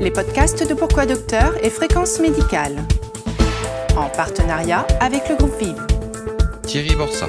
les 0.00 0.10
podcasts 0.10 0.66
de 0.66 0.74
Pourquoi 0.74 1.04
Docteur 1.04 1.52
et 1.62 1.68
Fréquence 1.68 2.20
Médicale. 2.20 2.76
En 3.96 4.08
partenariat 4.08 4.86
avec 4.98 5.28
le 5.28 5.36
groupe 5.36 5.58
Vive. 5.60 5.86
Thierry 6.62 6.94
Borsa. 6.96 7.26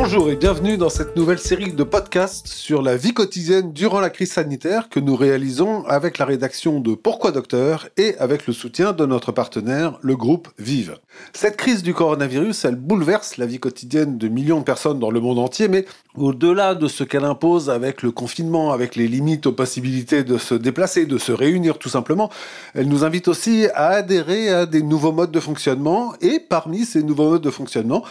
Bonjour 0.00 0.30
et 0.30 0.36
bienvenue 0.36 0.78
dans 0.78 0.90
cette 0.90 1.16
nouvelle 1.16 1.40
série 1.40 1.72
de 1.72 1.82
podcasts 1.82 2.46
sur 2.46 2.82
la 2.82 2.96
vie 2.96 3.12
quotidienne 3.12 3.72
durant 3.72 3.98
la 3.98 4.10
crise 4.10 4.30
sanitaire 4.30 4.88
que 4.88 5.00
nous 5.00 5.16
réalisons 5.16 5.84
avec 5.86 6.18
la 6.18 6.24
rédaction 6.24 6.78
de 6.78 6.94
Pourquoi 6.94 7.32
Docteur 7.32 7.88
et 7.96 8.16
avec 8.18 8.46
le 8.46 8.52
soutien 8.52 8.92
de 8.92 9.04
notre 9.04 9.32
partenaire, 9.32 9.98
le 10.02 10.14
groupe 10.14 10.46
Vive. 10.56 10.98
Cette 11.32 11.56
crise 11.56 11.82
du 11.82 11.94
coronavirus, 11.94 12.64
elle 12.64 12.76
bouleverse 12.76 13.38
la 13.38 13.46
vie 13.46 13.58
quotidienne 13.58 14.18
de 14.18 14.28
millions 14.28 14.60
de 14.60 14.64
personnes 14.64 15.00
dans 15.00 15.10
le 15.10 15.18
monde 15.18 15.40
entier, 15.40 15.66
mais 15.66 15.84
au-delà 16.14 16.76
de 16.76 16.86
ce 16.86 17.02
qu'elle 17.02 17.24
impose 17.24 17.68
avec 17.68 18.02
le 18.02 18.12
confinement, 18.12 18.70
avec 18.70 18.94
les 18.94 19.08
limites 19.08 19.46
aux 19.46 19.52
possibilités 19.52 20.22
de 20.22 20.38
se 20.38 20.54
déplacer, 20.54 21.06
de 21.06 21.18
se 21.18 21.32
réunir 21.32 21.76
tout 21.76 21.88
simplement, 21.88 22.30
elle 22.72 22.86
nous 22.86 23.04
invite 23.04 23.26
aussi 23.26 23.66
à 23.74 23.88
adhérer 23.88 24.48
à 24.50 24.64
des 24.64 24.82
nouveaux 24.82 25.12
modes 25.12 25.32
de 25.32 25.40
fonctionnement 25.40 26.14
et 26.20 26.38
parmi 26.38 26.84
ces 26.84 27.02
nouveaux 27.02 27.30
modes 27.30 27.42
de 27.42 27.50
fonctionnement, 27.50 28.04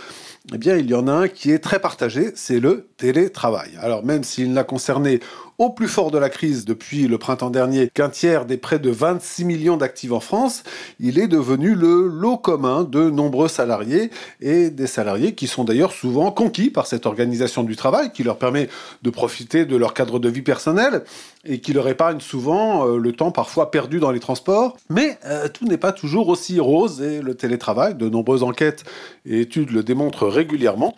eh 0.53 0.57
bien, 0.57 0.77
il 0.77 0.89
y 0.89 0.93
en 0.93 1.07
a 1.07 1.11
un 1.11 1.27
qui 1.27 1.51
est 1.51 1.59
très 1.59 1.79
partagé, 1.79 2.31
c'est 2.35 2.59
le 2.59 2.88
télétravail. 2.97 3.71
Alors, 3.81 4.05
même 4.05 4.23
s'il 4.23 4.53
n'a 4.53 4.63
concerné 4.63 5.19
au 5.59 5.71
plus 5.71 5.88
fort 5.88 6.11
de 6.11 6.20
la 6.20 6.29
crise 6.29 6.66
depuis 6.66 7.07
le 7.07 7.17
printemps 7.17 7.49
dernier 7.49 7.89
qu'un 7.89 8.09
tiers 8.09 8.45
des 8.45 8.57
près 8.57 8.77
de 8.77 8.91
26 8.91 9.43
millions 9.43 9.77
d'actifs 9.77 10.11
en 10.11 10.20
France, 10.20 10.63
il 10.99 11.17
est 11.17 11.27
devenu 11.27 11.73
le 11.73 12.07
lot 12.07 12.38
commun 12.38 12.83
de 12.83 13.09
nombreux 13.09 13.47
salariés 13.47 14.11
et 14.39 14.70
des 14.70 14.85
salariés 14.85 15.33
qui 15.33 15.47
sont 15.47 15.63
d'ailleurs 15.63 15.93
souvent 15.93 16.31
conquis 16.31 16.70
par 16.70 16.85
cette 16.85 17.07
organisation 17.07 17.63
du 17.63 17.75
travail 17.75 18.11
qui 18.11 18.23
leur 18.23 18.38
permet 18.38 18.70
de 19.02 19.09
profiter 19.09 19.66
de 19.66 19.75
leur 19.75 19.95
cadre 19.95 20.20
de 20.20 20.30
vie 20.30 20.43
personnel 20.43 21.03
et 21.43 21.59
qui 21.59 21.73
leur 21.73 21.88
épargne 21.88 22.19
souvent 22.19 22.88
euh, 22.88 22.97
le 22.97 23.13
temps 23.13 23.31
parfois 23.31 23.71
perdu 23.71 23.99
dans 23.99 24.11
les 24.11 24.19
transports. 24.19 24.77
Mais 24.91 25.17
euh, 25.25 25.47
tout 25.47 25.66
n'est 25.66 25.78
pas 25.78 25.91
toujours 25.91 26.28
aussi 26.28 26.59
rose 26.59 27.02
et 27.02 27.22
le 27.22 27.33
télétravail, 27.33 27.95
de 27.95 28.09
nombreuses 28.09 28.44
enquêtes 28.44 28.83
et 29.25 29.41
études 29.41 29.72
le 29.72 29.81
démontrent 29.81 30.28
régulièrement 30.28 30.94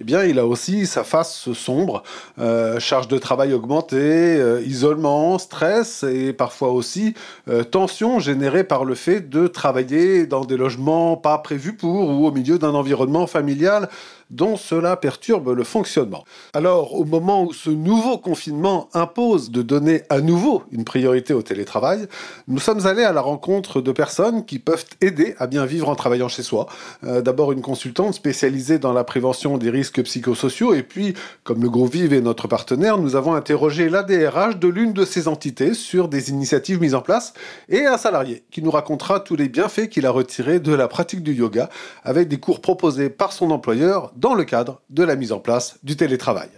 eh 0.00 0.04
bien, 0.04 0.24
il 0.24 0.38
a 0.38 0.46
aussi 0.46 0.86
sa 0.86 1.04
face 1.04 1.52
sombre, 1.52 2.02
euh, 2.38 2.80
charge 2.80 3.08
de 3.08 3.18
travail 3.18 3.52
augmentée, 3.52 3.96
euh, 3.98 4.62
isolement, 4.64 5.36
stress 5.38 6.02
et 6.02 6.32
parfois 6.32 6.70
aussi 6.70 7.12
euh, 7.50 7.62
tension 7.62 8.18
générée 8.18 8.64
par 8.64 8.86
le 8.86 8.94
fait 8.94 9.28
de 9.28 9.46
travailler 9.48 10.24
dans 10.24 10.46
des 10.46 10.56
logements 10.56 11.18
pas 11.18 11.36
prévus 11.36 11.74
pour 11.74 12.08
ou 12.08 12.26
au 12.26 12.32
milieu 12.32 12.58
d'un 12.58 12.72
environnement 12.72 13.26
familial 13.26 13.90
dont 14.30 14.56
cela 14.56 14.96
perturbe 14.96 15.50
le 15.50 15.62
fonctionnement. 15.62 16.24
Alors, 16.54 16.94
au 16.94 17.04
moment 17.04 17.44
où 17.44 17.52
ce 17.52 17.68
nouveau 17.68 18.16
confinement 18.16 18.88
impose 18.94 19.50
de 19.50 19.60
donner 19.60 20.04
à 20.08 20.22
nouveau 20.22 20.62
une 20.72 20.84
priorité 20.84 21.34
au 21.34 21.42
télétravail, 21.42 22.06
nous 22.48 22.58
sommes 22.58 22.86
allés 22.86 23.04
à 23.04 23.12
la 23.12 23.20
rencontre 23.20 23.82
de 23.82 23.92
personnes 23.92 24.46
qui 24.46 24.58
peuvent 24.58 24.86
aider 25.02 25.34
à 25.38 25.46
bien 25.46 25.66
vivre 25.66 25.90
en 25.90 25.96
travaillant 25.96 26.28
chez 26.28 26.42
soi. 26.42 26.66
D'abord, 27.02 27.52
une 27.52 27.60
consultante 27.60 28.14
spécialisée 28.14 28.78
dans 28.78 28.94
la 28.94 29.04
prévention 29.04 29.58
des 29.58 29.68
risques 29.68 29.81
psychosociaux, 29.90 30.74
et 30.74 30.82
puis, 30.82 31.14
comme 31.44 31.62
le 31.62 31.70
groupe 31.70 31.92
Vive 31.92 32.12
est 32.12 32.20
notre 32.20 32.48
partenaire, 32.48 32.98
nous 32.98 33.16
avons 33.16 33.34
interrogé 33.34 33.88
l'ADRH 33.88 34.58
de 34.58 34.68
l'une 34.68 34.92
de 34.92 35.04
ces 35.04 35.28
entités 35.28 35.74
sur 35.74 36.08
des 36.08 36.30
initiatives 36.30 36.80
mises 36.80 36.94
en 36.94 37.00
place, 37.00 37.34
et 37.68 37.86
un 37.86 37.98
salarié 37.98 38.44
qui 38.50 38.62
nous 38.62 38.70
racontera 38.70 39.20
tous 39.20 39.36
les 39.36 39.48
bienfaits 39.48 39.88
qu'il 39.88 40.06
a 40.06 40.10
retirés 40.10 40.60
de 40.60 40.72
la 40.72 40.88
pratique 40.88 41.22
du 41.22 41.34
yoga, 41.34 41.68
avec 42.04 42.28
des 42.28 42.38
cours 42.38 42.60
proposés 42.60 43.10
par 43.10 43.32
son 43.32 43.50
employeur 43.50 44.12
dans 44.16 44.34
le 44.34 44.44
cadre 44.44 44.80
de 44.90 45.02
la 45.02 45.16
mise 45.16 45.32
en 45.32 45.40
place 45.40 45.78
du 45.82 45.96
télétravail. 45.96 46.48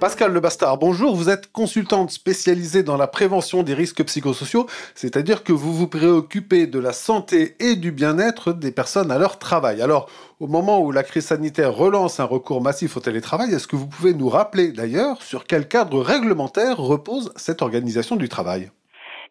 Pascal 0.00 0.32
Le 0.32 0.38
Bastard, 0.38 0.78
bonjour. 0.78 1.16
Vous 1.16 1.28
êtes 1.28 1.50
consultante 1.50 2.10
spécialisée 2.10 2.84
dans 2.84 2.96
la 2.96 3.08
prévention 3.08 3.64
des 3.64 3.74
risques 3.74 4.04
psychosociaux, 4.04 4.66
c'est-à-dire 4.94 5.42
que 5.42 5.52
vous 5.52 5.72
vous 5.72 5.88
préoccupez 5.88 6.68
de 6.68 6.78
la 6.78 6.92
santé 6.92 7.56
et 7.58 7.74
du 7.74 7.90
bien-être 7.90 8.52
des 8.52 8.70
personnes 8.70 9.10
à 9.10 9.18
leur 9.18 9.40
travail. 9.40 9.82
Alors, 9.82 10.08
au 10.38 10.46
moment 10.46 10.78
où 10.80 10.92
la 10.92 11.02
crise 11.02 11.26
sanitaire 11.26 11.74
relance 11.74 12.20
un 12.20 12.26
recours 12.26 12.62
massif 12.62 12.96
au 12.96 13.00
télétravail, 13.00 13.52
est-ce 13.52 13.66
que 13.66 13.74
vous 13.74 13.88
pouvez 13.88 14.14
nous 14.14 14.28
rappeler 14.28 14.70
d'ailleurs 14.70 15.20
sur 15.20 15.44
quel 15.44 15.66
cadre 15.66 16.00
réglementaire 16.00 16.78
repose 16.78 17.32
cette 17.34 17.60
organisation 17.60 18.14
du 18.14 18.28
travail? 18.28 18.70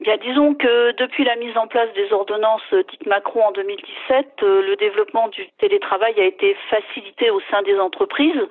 Bien, 0.01 0.17
disons 0.17 0.53
que 0.53 0.91
depuis 0.97 1.23
la 1.23 1.37
mise 1.37 1.57
en 1.57 1.67
place 1.67 1.91
des 1.95 2.11
ordonnances 2.11 2.61
dites 2.91 3.07
Macron 3.07 3.45
en 3.45 3.51
2017, 3.51 4.27
euh, 4.43 4.61
le 4.61 4.75
développement 4.75 5.27
du 5.29 5.47
télétravail 5.57 6.13
a 6.19 6.25
été 6.25 6.55
facilité 6.69 7.31
au 7.31 7.39
sein 7.49 7.63
des 7.63 7.79
entreprises. 7.79 8.47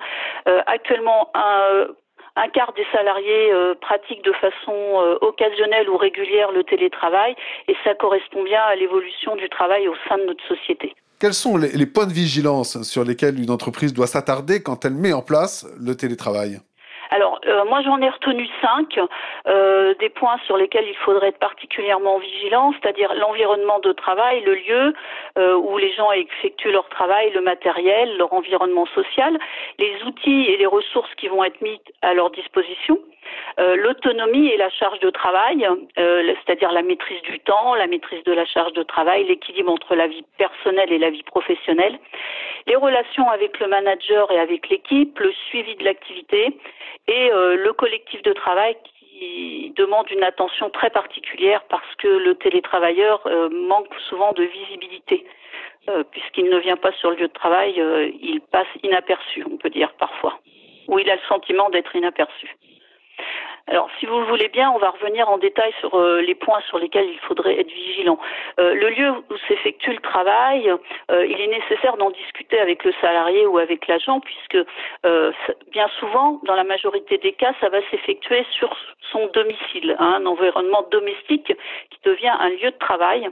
Euh, 0.47 0.61
actuellement, 0.65 1.29
un, 1.35 1.87
un, 2.37 2.49
quart 2.49 2.73
des 2.73 2.85
salariés 2.91 3.51
euh, 3.51 3.73
pratiquent 3.79 4.23
de 4.23 4.33
façon 4.33 5.17
occasionnelle 5.21 5.89
ou 5.89 5.97
régulière 5.97 6.51
le 6.51 6.63
télétravail 6.63 7.35
et 7.67 7.75
ça 7.83 7.93
correspond 7.95 8.43
bien 8.43 8.61
à 8.61 8.75
l'évolution 8.75 9.35
du 9.35 9.49
travail 9.49 9.87
au 9.87 9.95
sein 10.07 10.17
de 10.17 10.25
notre 10.25 10.45
société. 10.47 10.93
Quels 11.19 11.33
sont 11.33 11.57
les 11.57 11.85
points 11.87 12.05
de 12.05 12.13
vigilance 12.13 12.83
sur 12.83 13.03
lesquels 13.03 13.41
une 13.41 13.49
entreprise 13.49 13.93
doit 13.93 14.07
s'attarder 14.07 14.61
quand 14.61 14.85
elle 14.85 14.93
met 14.93 15.13
en 15.13 15.23
place 15.23 15.65
le 15.79 15.95
télétravail? 15.95 16.59
Alors, 17.09 17.39
euh, 17.47 17.65
moi, 17.65 17.81
j'en 17.81 18.01
ai 18.01 18.09
retenu 18.09 18.47
cinq 18.61 18.99
euh, 19.47 19.93
des 19.95 20.09
points 20.09 20.37
sur 20.45 20.57
lesquels 20.57 20.87
il 20.87 20.95
faudrait 20.97 21.29
être 21.29 21.39
particulièrement 21.39 22.17
vigilant, 22.17 22.73
c'est-à-dire 22.73 23.13
l'environnement 23.15 23.79
de 23.79 23.91
travail, 23.93 24.41
le 24.41 24.55
lieu 24.55 24.93
euh, 25.37 25.55
où 25.55 25.77
les 25.77 25.93
gens 25.93 26.11
effectuent 26.11 26.71
leur 26.71 26.89
travail, 26.89 27.31
le 27.31 27.41
matériel, 27.41 28.17
leur 28.17 28.33
environnement 28.33 28.85
social, 28.87 29.37
les 29.79 30.03
outils 30.05 30.45
et 30.47 30.57
les 30.57 30.65
ressources 30.65 31.13
qui 31.15 31.27
vont 31.27 31.43
être 31.43 31.61
mis 31.61 31.79
à 32.01 32.13
leur 32.13 32.29
disposition. 32.29 32.99
l'autonomie 33.57 34.47
et 34.53 34.57
la 34.57 34.69
charge 34.69 34.99
de 34.99 35.09
travail, 35.09 35.67
c'est-à-dire 35.95 36.71
la 36.71 36.81
maîtrise 36.81 37.21
du 37.23 37.39
temps, 37.39 37.75
la 37.75 37.87
maîtrise 37.87 38.23
de 38.23 38.31
la 38.31 38.45
charge 38.45 38.73
de 38.73 38.83
travail, 38.83 39.25
l'équilibre 39.25 39.71
entre 39.71 39.95
la 39.95 40.07
vie 40.07 40.23
personnelle 40.37 40.91
et 40.91 40.97
la 40.97 41.09
vie 41.09 41.23
professionnelle, 41.23 41.99
les 42.67 42.75
relations 42.75 43.29
avec 43.29 43.59
le 43.59 43.67
manager 43.67 44.31
et 44.31 44.39
avec 44.39 44.69
l'équipe, 44.69 45.19
le 45.19 45.31
suivi 45.49 45.75
de 45.75 45.83
l'activité 45.83 46.53
et 47.07 47.31
euh, 47.31 47.55
le 47.55 47.73
collectif 47.73 48.21
de 48.23 48.33
travail 48.33 48.75
qui 48.83 49.73
demande 49.75 50.09
une 50.11 50.23
attention 50.23 50.69
très 50.69 50.89
particulière 50.89 51.63
parce 51.69 51.95
que 51.97 52.07
le 52.07 52.35
télétravailleur 52.35 53.25
euh, 53.25 53.49
manque 53.49 53.93
souvent 54.09 54.33
de 54.33 54.43
visibilité. 54.43 55.25
Euh, 55.89 56.03
puisqu'il 56.03 56.49
ne 56.49 56.57
vient 56.57 56.75
pas 56.75 56.91
sur 56.93 57.11
le 57.11 57.15
lieu 57.15 57.27
de 57.29 57.33
travail, 57.33 57.81
il 58.21 58.41
passe 58.51 58.67
inaperçu, 58.83 59.45
on 59.49 59.55
peut 59.55 59.69
dire 59.69 59.93
parfois, 59.93 60.37
ou 60.89 60.99
il 60.99 61.09
a 61.09 61.15
le 61.15 61.21
sentiment 61.29 61.69
d'être 61.69 61.95
inaperçu. 61.95 62.57
Alors, 63.69 63.89
si 63.99 64.05
vous 64.05 64.17
le 64.19 64.25
voulez 64.25 64.47
bien, 64.47 64.71
on 64.71 64.77
va 64.77 64.91
revenir 64.91 65.27
en 65.27 65.37
détail 65.37 65.73
sur 65.81 65.95
euh, 65.95 66.21
les 66.21 66.35
points 66.35 66.61
sur 66.69 66.79
lesquels 66.79 67.09
il 67.09 67.19
faudrait 67.19 67.59
être 67.59 67.69
vigilant. 67.69 68.17
Euh, 68.59 68.73
le 68.73 68.89
lieu 68.89 69.09
où 69.09 69.37
s'effectue 69.49 69.91
le 69.91 69.99
travail, 69.99 70.71
euh, 71.11 71.25
il 71.25 71.41
est 71.41 71.47
nécessaire 71.47 71.97
d'en 71.97 72.09
discuter 72.11 72.59
avec 72.59 72.85
le 72.85 72.93
salarié 73.01 73.45
ou 73.45 73.57
avec 73.57 73.87
l'agent, 73.87 74.21
puisque 74.21 74.57
bien 75.71 75.87
souvent, 75.99 76.39
dans 76.43 76.55
la 76.55 76.63
majorité 76.63 77.17
des 77.17 77.33
cas, 77.33 77.53
ça 77.59 77.69
va 77.69 77.79
s'effectuer 77.91 78.45
sur 78.51 78.75
son 79.11 79.27
domicile, 79.27 79.95
hein, 79.99 80.19
un 80.21 80.25
environnement 80.25 80.85
domestique 80.89 81.53
qui 81.89 81.99
devient 82.03 82.33
un 82.39 82.49
lieu 82.49 82.71
de 82.71 82.77
travail. 82.77 83.29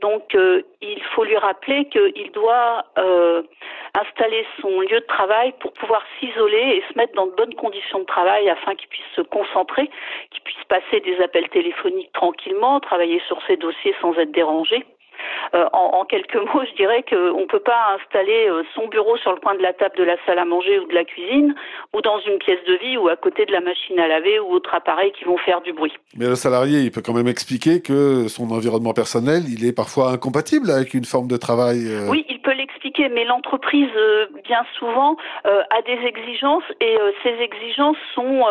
Donc, 0.00 0.36
il 0.80 1.02
faut 1.14 1.24
lui 1.24 1.36
rappeler 1.36 1.86
qu'il 1.86 2.30
doit 2.32 2.84
installer 3.94 4.46
son 4.60 4.80
lieu 4.80 5.00
de 5.00 5.06
travail 5.06 5.52
pour 5.60 5.72
pouvoir 5.72 6.02
s'isoler 6.18 6.76
et 6.76 6.92
se 6.92 6.98
mettre 6.98 7.14
dans 7.14 7.26
de 7.26 7.32
bonnes 7.32 7.54
conditions 7.54 8.00
de 8.00 8.04
travail 8.04 8.48
afin 8.50 8.74
qu'il 8.74 8.88
puisse 8.88 9.04
se 9.14 9.20
concentrer, 9.20 9.73
qu'il 9.82 10.42
puisse 10.42 10.64
passer 10.68 11.00
des 11.00 11.20
appels 11.20 11.48
téléphoniques 11.48 12.12
tranquillement, 12.12 12.80
travailler 12.80 13.20
sur 13.26 13.40
ses 13.46 13.56
dossiers 13.56 13.94
sans 14.00 14.14
être 14.18 14.32
dérangé. 14.32 14.84
Euh, 15.54 15.66
en, 15.72 16.04
quelques 16.04 16.34
mots, 16.36 16.62
je 16.68 16.74
dirais 16.76 17.04
qu'on 17.08 17.40
ne 17.40 17.46
peut 17.46 17.60
pas 17.60 17.96
installer 17.96 18.48
euh, 18.48 18.62
son 18.74 18.88
bureau 18.88 19.16
sur 19.18 19.32
le 19.32 19.40
coin 19.40 19.54
de 19.54 19.62
la 19.62 19.72
table 19.72 19.96
de 19.96 20.04
la 20.04 20.16
salle 20.26 20.38
à 20.38 20.44
manger 20.44 20.78
ou 20.80 20.86
de 20.86 20.94
la 20.94 21.04
cuisine, 21.04 21.54
ou 21.94 22.00
dans 22.00 22.18
une 22.20 22.38
pièce 22.38 22.62
de 22.66 22.74
vie, 22.74 22.96
ou 22.96 23.08
à 23.08 23.16
côté 23.16 23.46
de 23.46 23.52
la 23.52 23.60
machine 23.60 23.98
à 24.00 24.08
laver 24.08 24.40
ou 24.40 24.52
autre 24.52 24.74
appareil 24.74 25.12
qui 25.12 25.24
vont 25.24 25.38
faire 25.38 25.60
du 25.60 25.72
bruit. 25.72 25.92
Mais 26.16 26.26
le 26.26 26.34
salarié, 26.34 26.80
il 26.80 26.90
peut 26.90 27.02
quand 27.04 27.14
même 27.14 27.28
expliquer 27.28 27.80
que 27.80 28.28
son 28.28 28.50
environnement 28.50 28.94
personnel, 28.94 29.42
il 29.48 29.66
est 29.66 29.74
parfois 29.74 30.10
incompatible 30.10 30.70
avec 30.70 30.94
une 30.94 31.04
forme 31.04 31.28
de 31.28 31.36
travail. 31.36 31.86
Euh. 31.86 32.08
Oui, 32.10 32.26
il 32.28 32.40
peut 32.40 32.52
l'expliquer, 32.52 33.08
mais 33.08 33.24
l'entreprise, 33.24 33.90
bien 34.44 34.64
souvent, 34.78 35.16
a 35.44 35.82
des 35.82 35.98
exigences 36.06 36.64
et 36.80 36.96
ces 37.22 37.34
exigences 37.40 37.96
sont, 38.14 38.44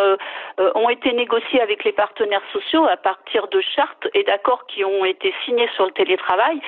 ont 0.75 0.89
été 0.89 1.13
négociées 1.13 1.61
avec 1.61 1.83
les 1.83 1.91
partenaires 1.91 2.41
sociaux 2.51 2.85
à 2.85 2.97
partir 2.97 3.47
de 3.47 3.61
chartes 3.75 4.07
et 4.13 4.23
d'accords 4.23 4.65
qui 4.67 4.83
ont 4.83 5.05
été 5.05 5.33
signés 5.45 5.69
sur 5.75 5.85
le 5.85 5.91
télétravail 5.91 6.59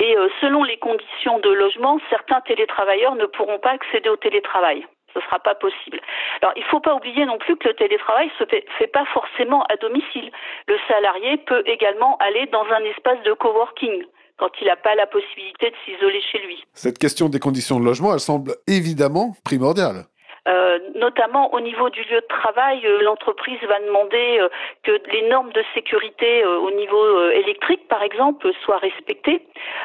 et 0.00 0.16
euh, 0.16 0.28
selon 0.40 0.64
les 0.64 0.76
conditions 0.78 1.38
de 1.38 1.50
logement, 1.50 1.98
certains 2.10 2.40
télétravailleurs 2.42 3.14
ne 3.14 3.26
pourront 3.26 3.58
pas 3.58 3.70
accéder 3.70 4.08
au 4.08 4.16
télétravail. 4.16 4.86
Ce 5.12 5.20
ne 5.20 5.24
sera 5.24 5.38
pas 5.38 5.54
possible. 5.54 6.00
Alors, 6.42 6.52
il 6.56 6.62
ne 6.62 6.68
faut 6.68 6.80
pas 6.80 6.94
oublier 6.94 7.24
non 7.24 7.38
plus 7.38 7.56
que 7.56 7.68
le 7.68 7.74
télétravail 7.74 8.26
ne 8.26 8.44
se 8.44 8.50
fait, 8.50 8.64
fait, 8.78 8.88
pas 8.88 9.04
forcément 9.12 9.62
à 9.64 9.76
domicile. 9.76 10.32
Le 10.66 10.76
salarié 10.88 11.36
peut 11.36 11.62
également 11.66 12.16
aller 12.18 12.46
dans 12.46 12.64
un 12.64 12.84
espace 12.84 13.22
de 13.22 13.32
coworking 13.32 14.04
quand 14.36 14.50
il 14.60 14.66
n'a 14.66 14.76
pas 14.76 14.96
la 14.96 15.06
possibilité 15.06 15.70
de 15.70 15.76
s'isoler 15.84 16.20
chez 16.20 16.38
lui. 16.38 16.64
Cette 16.72 16.98
question 16.98 17.28
des 17.28 17.38
conditions 17.38 17.78
de 17.78 17.84
logement, 17.84 18.12
elle 18.12 18.20
semble 18.20 18.56
évidemment 18.66 19.34
primordiale. 19.44 20.06
Euh, 20.46 20.78
notamment 20.94 21.54
au 21.54 21.60
niveau 21.60 21.88
du 21.88 22.02
lieu 22.02 22.20
de 22.20 22.26
travail, 22.26 22.84
euh, 22.84 23.00
l'entreprise 23.00 23.58
va 23.66 23.80
demander 23.80 24.38
euh, 24.40 24.48
que 24.82 24.92
les 25.10 25.22
normes 25.28 25.52
de 25.52 25.64
sécurité 25.72 26.44
au 26.44 26.70
niveau 26.70 27.30
électrique, 27.30 27.88
par 27.88 28.02
exemple, 28.02 28.50
soient 28.62 28.78
respectées, 28.78 29.40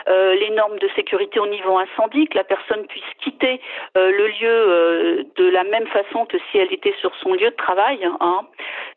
les 0.07 0.49
normes 0.51 0.79
de 0.79 0.89
sécurité 0.95 1.39
au 1.39 1.47
niveau 1.47 1.77
incendie, 1.77 2.27
que 2.27 2.37
la 2.37 2.43
personne 2.43 2.85
puisse 2.87 3.03
quitter 3.21 3.61
le 3.95 4.27
lieu 4.27 5.25
de 5.35 5.49
la 5.49 5.63
même 5.63 5.87
façon 5.87 6.25
que 6.25 6.37
si 6.49 6.57
elle 6.57 6.73
était 6.73 6.93
sur 6.99 7.13
son 7.15 7.33
lieu 7.33 7.49
de 7.49 7.55
travail, 7.55 7.99
hein, 8.19 8.41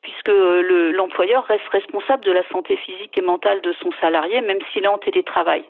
puisque 0.03 0.31
l'employeur 0.95 1.45
reste 1.45 1.69
responsable 1.69 2.25
de 2.25 2.33
la 2.33 2.47
santé 2.49 2.77
physique 2.77 3.17
et 3.17 3.23
mentale 3.23 3.61
de 3.61 3.73
son 3.83 3.91
salarié, 4.01 4.41
même 4.41 4.59
s'il 4.73 4.85
est 4.85 4.89
en 4.89 4.99
télétravail. 4.99 5.65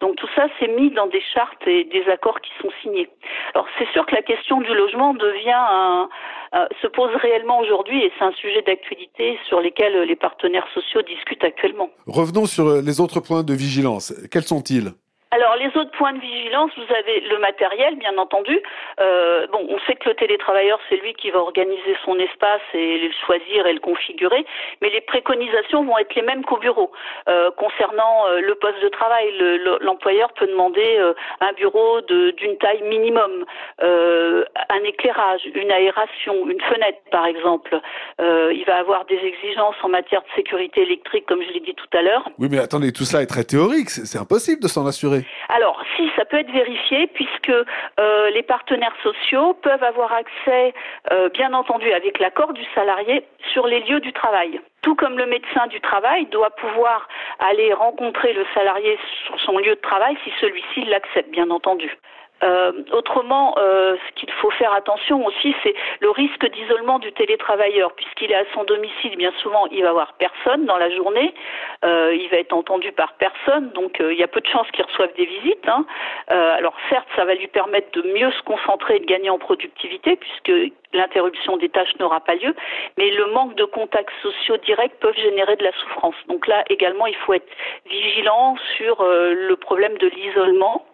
Donc 0.00 0.16
tout 0.16 0.28
ça, 0.34 0.46
c'est 0.58 0.68
mis 0.68 0.90
dans 0.90 1.06
des 1.06 1.22
chartes 1.34 1.66
et 1.66 1.84
des 1.84 2.08
accords 2.08 2.40
qui 2.40 2.52
sont 2.60 2.70
signés. 2.82 3.08
Alors 3.54 3.66
c'est 3.78 3.88
sûr 3.92 4.04
que 4.06 4.14
la 4.14 4.22
question 4.22 4.60
du 4.60 4.74
logement 4.74 5.14
devient 5.14 5.37
se 6.82 6.86
pose 6.88 7.10
réellement 7.22 7.60
aujourd'hui 7.60 8.04
et 8.04 8.12
c'est 8.18 8.24
un 8.24 8.32
sujet 8.32 8.62
d'actualité 8.62 9.38
sur 9.48 9.60
lesquels 9.60 10.02
les 10.02 10.16
partenaires 10.16 10.66
sociaux 10.74 11.02
discutent 11.02 11.44
actuellement. 11.44 11.90
Revenons 12.06 12.46
sur 12.46 12.80
les 12.82 13.00
autres 13.00 13.20
points 13.20 13.42
de 13.42 13.54
vigilance. 13.54 14.14
Quels 14.30 14.44
sont-ils? 14.44 14.92
Alors 15.30 15.56
les 15.56 15.68
autres 15.78 15.90
points 15.90 16.14
de 16.14 16.20
vigilance, 16.20 16.70
vous 16.76 16.94
avez 16.94 17.20
le 17.20 17.38
matériel, 17.38 17.96
bien 17.96 18.16
entendu. 18.16 18.60
Euh, 18.98 19.46
bon, 19.52 19.66
on 19.68 19.78
sait 19.80 19.94
que 19.94 20.08
le 20.08 20.14
télétravailleur, 20.14 20.78
c'est 20.88 20.96
lui 20.96 21.12
qui 21.14 21.30
va 21.30 21.40
organiser 21.40 21.96
son 22.04 22.18
espace 22.18 22.62
et 22.72 22.98
le 22.98 23.10
choisir 23.26 23.66
et 23.66 23.74
le 23.74 23.80
configurer, 23.80 24.46
mais 24.80 24.88
les 24.88 25.02
préconisations 25.02 25.84
vont 25.84 25.98
être 25.98 26.14
les 26.14 26.22
mêmes 26.22 26.44
qu'au 26.44 26.56
bureau. 26.56 26.92
Euh, 27.28 27.50
concernant 27.50 28.26
euh, 28.28 28.40
le 28.40 28.54
poste 28.54 28.82
de 28.82 28.88
travail, 28.88 29.26
l'employeur 29.82 30.32
peut 30.32 30.46
demander 30.46 30.98
un 31.40 31.52
bureau 31.52 32.00
d'une 32.00 32.56
taille 32.58 32.82
minimum, 32.82 33.44
un 33.80 34.84
éclairage, 34.84 35.42
une 35.54 35.70
aération, 35.70 36.48
une 36.48 36.60
fenêtre, 36.62 36.98
par 37.10 37.26
exemple. 37.26 37.78
il 38.18 38.64
va 38.66 38.76
avoir 38.76 39.04
des 39.06 39.16
exigences 39.16 39.76
en 39.82 39.88
matière 39.88 40.22
de 40.22 40.28
sécurité 40.36 40.82
électrique, 40.82 41.26
comme 41.26 41.42
je 41.42 41.52
l'ai 41.52 41.60
dit 41.60 41.74
tout 41.74 41.96
à 41.96 42.02
l'heure. 42.02 42.28
Oui, 42.38 42.48
mais 42.50 42.58
attendez, 42.58 42.92
tout 42.92 43.04
ça 43.04 43.22
est 43.22 43.26
très 43.26 43.44
théorique. 43.44 43.90
C'est 43.90 44.18
impossible 44.18 44.62
de 44.62 44.68
s'en 44.68 44.86
assurer. 44.86 45.17
Alors, 45.48 45.82
si, 45.96 46.10
ça 46.16 46.24
peut 46.24 46.38
être 46.38 46.50
vérifié 46.50 47.06
puisque 47.08 47.50
euh, 47.50 48.30
les 48.30 48.42
partenaires 48.42 48.94
sociaux 49.02 49.54
peuvent 49.54 49.82
avoir 49.82 50.12
accès, 50.12 50.74
euh, 51.10 51.28
bien 51.30 51.52
entendu, 51.54 51.90
avec 51.92 52.18
l'accord 52.18 52.52
du 52.52 52.64
salarié, 52.74 53.24
sur 53.52 53.66
les 53.66 53.80
lieux 53.80 54.00
du 54.00 54.12
travail. 54.12 54.60
Tout 54.82 54.94
comme 54.94 55.18
le 55.18 55.26
médecin 55.26 55.66
du 55.66 55.80
travail 55.80 56.26
doit 56.26 56.50
pouvoir 56.50 57.08
aller 57.38 57.72
rencontrer 57.72 58.32
le 58.32 58.46
salarié 58.54 58.98
sur 59.26 59.40
son 59.40 59.58
lieu 59.58 59.74
de 59.74 59.80
travail 59.80 60.16
si 60.24 60.32
celui-ci 60.40 60.84
l'accepte, 60.84 61.30
bien 61.30 61.50
entendu. 61.50 61.96
Euh, 62.42 62.72
autrement, 62.92 63.56
euh, 63.58 63.96
ce 63.96 64.20
qu'il 64.20 64.30
faut 64.34 64.50
faire 64.50 64.72
attention 64.72 65.24
aussi, 65.26 65.54
c'est 65.62 65.74
le 66.00 66.10
risque 66.10 66.48
d'isolement 66.50 66.98
du 66.98 67.12
télétravailleur, 67.12 67.92
puisqu'il 67.94 68.30
est 68.30 68.36
à 68.36 68.44
son 68.54 68.64
domicile. 68.64 69.16
Bien 69.16 69.32
souvent, 69.42 69.66
il 69.66 69.82
va 69.82 69.90
avoir 69.90 70.12
personne 70.14 70.64
dans 70.64 70.76
la 70.76 70.90
journée, 70.90 71.34
euh, 71.84 72.14
il 72.14 72.28
va 72.28 72.36
être 72.38 72.52
entendu 72.52 72.92
par 72.92 73.14
personne, 73.14 73.70
donc 73.70 73.96
il 74.00 74.16
y 74.16 74.22
a 74.22 74.28
peu 74.28 74.40
de 74.40 74.46
chances 74.46 74.70
qu'il 74.70 74.84
reçoive 74.84 75.12
des 75.16 75.26
visites. 75.26 75.68
Hein. 75.68 75.84
alors 76.28 76.74
certes, 76.88 77.08
ça 77.16 77.24
va 77.24 77.34
lui 77.34 77.48
permettre 77.48 77.90
de 77.92 78.02
mieux 78.12 78.30
se 78.30 78.42
concentrer 78.42 78.96
et 78.96 79.00
de 79.00 79.06
gagner 79.06 79.30
en 79.30 79.38
productivité, 79.38 80.16
puisque 80.16 80.72
l'interruption 80.92 81.56
des 81.56 81.68
tâches 81.68 81.94
n'aura 81.98 82.20
pas 82.20 82.34
lieu, 82.34 82.54
mais 82.96 83.10
le 83.10 83.26
manque 83.32 83.54
de 83.54 83.64
contacts 83.64 84.12
sociaux 84.22 84.56
directs 84.58 84.98
peuvent 85.00 85.16
générer 85.16 85.56
de 85.56 85.64
la 85.64 85.72
souffrance. 85.72 86.14
Donc 86.28 86.46
là 86.46 86.64
également, 86.70 87.06
il 87.06 87.16
faut 87.16 87.34
être 87.34 87.48
vigilant 87.86 88.56
sur 88.76 89.04
le 89.04 89.54
problème 89.56 89.96
de 89.98 90.08
l'isolement 90.08 90.84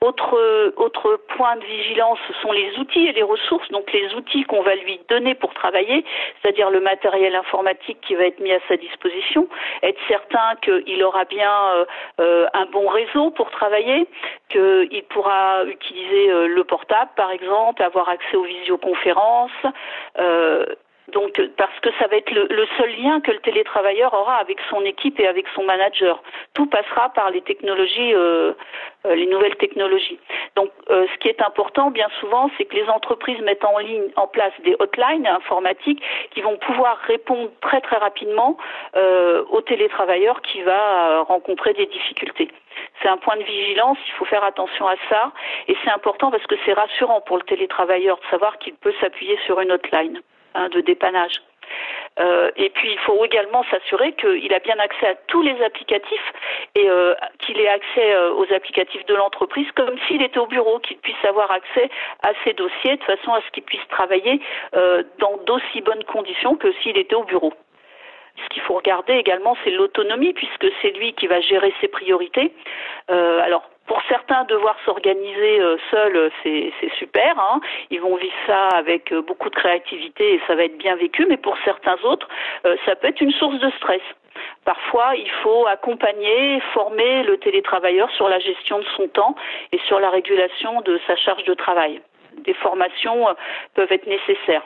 autre, 0.00 0.72
autre 0.76 1.20
point 1.36 1.56
de 1.56 1.64
vigilance, 1.64 2.18
ce 2.28 2.34
sont 2.40 2.52
les 2.52 2.78
outils 2.78 3.06
et 3.06 3.12
les 3.12 3.22
ressources, 3.22 3.68
donc 3.70 3.92
les 3.92 4.14
outils 4.14 4.44
qu'on 4.44 4.62
va 4.62 4.74
lui 4.76 5.00
donner 5.08 5.34
pour 5.34 5.52
travailler, 5.54 6.04
c'est-à-dire 6.40 6.70
le 6.70 6.80
matériel 6.80 7.34
informatique 7.34 7.98
qui 8.02 8.14
va 8.14 8.24
être 8.24 8.38
mis 8.40 8.52
à 8.52 8.60
sa 8.68 8.76
disposition, 8.76 9.48
être 9.82 9.98
certain 10.06 10.54
qu'il 10.62 11.02
aura 11.02 11.24
bien 11.24 11.52
euh, 11.52 11.84
euh, 12.20 12.46
un 12.54 12.66
bon 12.66 12.86
réseau 12.88 13.30
pour 13.30 13.50
travailler, 13.50 14.06
qu'il 14.50 15.02
pourra 15.08 15.64
utiliser 15.64 16.30
euh, 16.30 16.46
le 16.46 16.64
portable 16.64 17.10
par 17.16 17.32
exemple, 17.32 17.82
avoir 17.82 18.08
accès 18.08 18.36
aux 18.36 18.44
visioconférences, 18.44 19.50
donc, 21.12 21.40
parce 21.56 21.78
que 21.80 21.88
ça 21.98 22.06
va 22.06 22.16
être 22.16 22.30
le, 22.30 22.66
seul 22.76 22.90
lien 23.02 23.20
que 23.20 23.30
le 23.30 23.38
télétravailleur 23.38 24.12
aura 24.12 24.36
avec 24.36 24.58
son 24.68 24.84
équipe 24.84 25.18
et 25.18 25.26
avec 25.26 25.46
son 25.54 25.64
manager. 25.64 26.22
Tout 26.54 26.66
passera 26.66 27.08
par 27.10 27.30
les 27.30 27.40
technologies, 27.40 28.14
euh, 28.14 28.52
euh, 29.06 29.14
les 29.14 29.26
nouvelles 29.26 29.56
technologies. 29.56 30.18
Donc, 30.54 30.70
euh, 30.90 31.06
ce 31.12 31.18
qui 31.18 31.28
est 31.28 31.40
important, 31.40 31.90
bien 31.90 32.08
souvent, 32.20 32.50
c'est 32.56 32.64
que 32.66 32.76
les 32.76 32.88
entreprises 32.88 33.40
mettent 33.40 33.64
en 33.64 33.78
ligne, 33.78 34.10
en 34.16 34.26
place 34.26 34.52
des 34.64 34.76
hotlines 34.78 35.26
informatiques 35.26 36.02
qui 36.32 36.42
vont 36.42 36.56
pouvoir 36.58 36.98
répondre 36.98 37.50
très 37.60 37.80
très 37.80 37.96
rapidement 37.96 38.56
au 39.50 39.60
télétravailleur 39.62 40.40
qui 40.42 40.62
va 40.62 41.20
rencontrer 41.22 41.72
des 41.74 41.86
difficultés. 41.86 42.48
C'est 43.02 43.08
un 43.08 43.16
point 43.16 43.36
de 43.36 43.42
vigilance, 43.42 43.98
il 44.06 44.12
faut 44.12 44.24
faire 44.24 44.44
attention 44.44 44.86
à 44.86 44.96
ça, 45.08 45.32
et 45.68 45.76
c'est 45.84 45.90
important 45.90 46.30
parce 46.30 46.46
que 46.46 46.56
c'est 46.64 46.72
rassurant 46.72 47.20
pour 47.20 47.36
le 47.36 47.42
télétravailleur 47.42 48.18
de 48.18 48.24
savoir 48.30 48.58
qu'il 48.58 48.74
peut 48.74 48.94
s'appuyer 49.00 49.38
sur 49.46 49.60
une 49.60 49.72
hotline. 49.72 50.20
Hein, 50.58 50.70
de 50.70 50.80
dépannage. 50.80 51.40
Euh, 52.18 52.50
et 52.56 52.68
puis 52.70 52.90
il 52.90 52.98
faut 52.98 53.24
également 53.24 53.62
s'assurer 53.70 54.12
qu'il 54.14 54.52
a 54.52 54.58
bien 54.58 54.76
accès 54.80 55.06
à 55.06 55.14
tous 55.28 55.40
les 55.40 55.62
applicatifs 55.62 56.32
et 56.74 56.90
euh, 56.90 57.14
qu'il 57.38 57.60
ait 57.60 57.68
accès 57.68 58.12
euh, 58.12 58.32
aux 58.32 58.52
applicatifs 58.52 59.06
de 59.06 59.14
l'entreprise 59.14 59.70
comme 59.76 59.96
s'il 60.08 60.20
était 60.20 60.40
au 60.40 60.48
bureau, 60.48 60.80
qu'il 60.80 60.96
puisse 60.96 61.24
avoir 61.24 61.52
accès 61.52 61.88
à 62.24 62.32
ses 62.42 62.54
dossiers 62.54 62.96
de 62.96 63.04
façon 63.04 63.34
à 63.34 63.40
ce 63.42 63.50
qu'il 63.52 63.62
puisse 63.62 63.86
travailler 63.88 64.40
dans 64.72 65.36
d'aussi 65.46 65.80
bonnes 65.80 66.04
conditions 66.04 66.56
que 66.56 66.72
s'il 66.82 66.98
était 66.98 67.14
au 67.14 67.22
bureau. 67.22 67.52
Ce 68.44 68.48
qu'il 68.50 68.62
faut 68.62 68.74
regarder 68.74 69.14
également, 69.14 69.56
c'est 69.64 69.70
l'autonomie, 69.70 70.32
puisque 70.32 70.66
c'est 70.80 70.90
lui 70.96 71.12
qui 71.14 71.26
va 71.26 71.40
gérer 71.40 71.72
ses 71.80 71.88
priorités. 71.88 72.52
alors, 73.08 73.68
pour 73.88 74.02
certains, 74.06 74.44
devoir 74.44 74.76
s'organiser 74.84 75.60
euh, 75.60 75.78
seul, 75.90 76.14
euh, 76.14 76.30
c'est 76.42 76.92
super. 76.98 77.38
Hein. 77.40 77.60
Ils 77.90 78.00
vont 78.00 78.16
vivre 78.16 78.34
ça 78.46 78.68
avec 78.68 79.10
euh, 79.12 79.22
beaucoup 79.22 79.48
de 79.48 79.54
créativité 79.54 80.34
et 80.34 80.40
ça 80.46 80.54
va 80.54 80.64
être 80.64 80.76
bien 80.76 80.94
vécu. 80.96 81.26
Mais 81.26 81.38
pour 81.38 81.56
certains 81.64 81.96
autres, 82.04 82.28
ça 82.84 82.94
peut 82.96 83.08
être 83.08 83.20
une 83.20 83.32
source 83.32 83.58
de 83.58 83.70
stress. 83.78 84.02
Parfois, 84.64 85.16
il 85.16 85.30
faut 85.42 85.66
accompagner, 85.66 86.60
former 86.74 87.22
le 87.22 87.38
télétravailleur 87.38 88.10
sur 88.10 88.28
la 88.28 88.38
gestion 88.38 88.78
de 88.78 88.84
son 88.96 89.08
temps 89.08 89.34
et 89.72 89.78
sur 89.86 89.98
la 89.98 90.10
régulation 90.10 90.82
de 90.82 91.00
sa 91.06 91.16
charge 91.16 91.44
de 91.44 91.54
travail. 91.54 92.00
Des 92.44 92.54
formations 92.54 93.26
peuvent 93.74 93.90
être 93.90 94.06
nécessaires. 94.06 94.62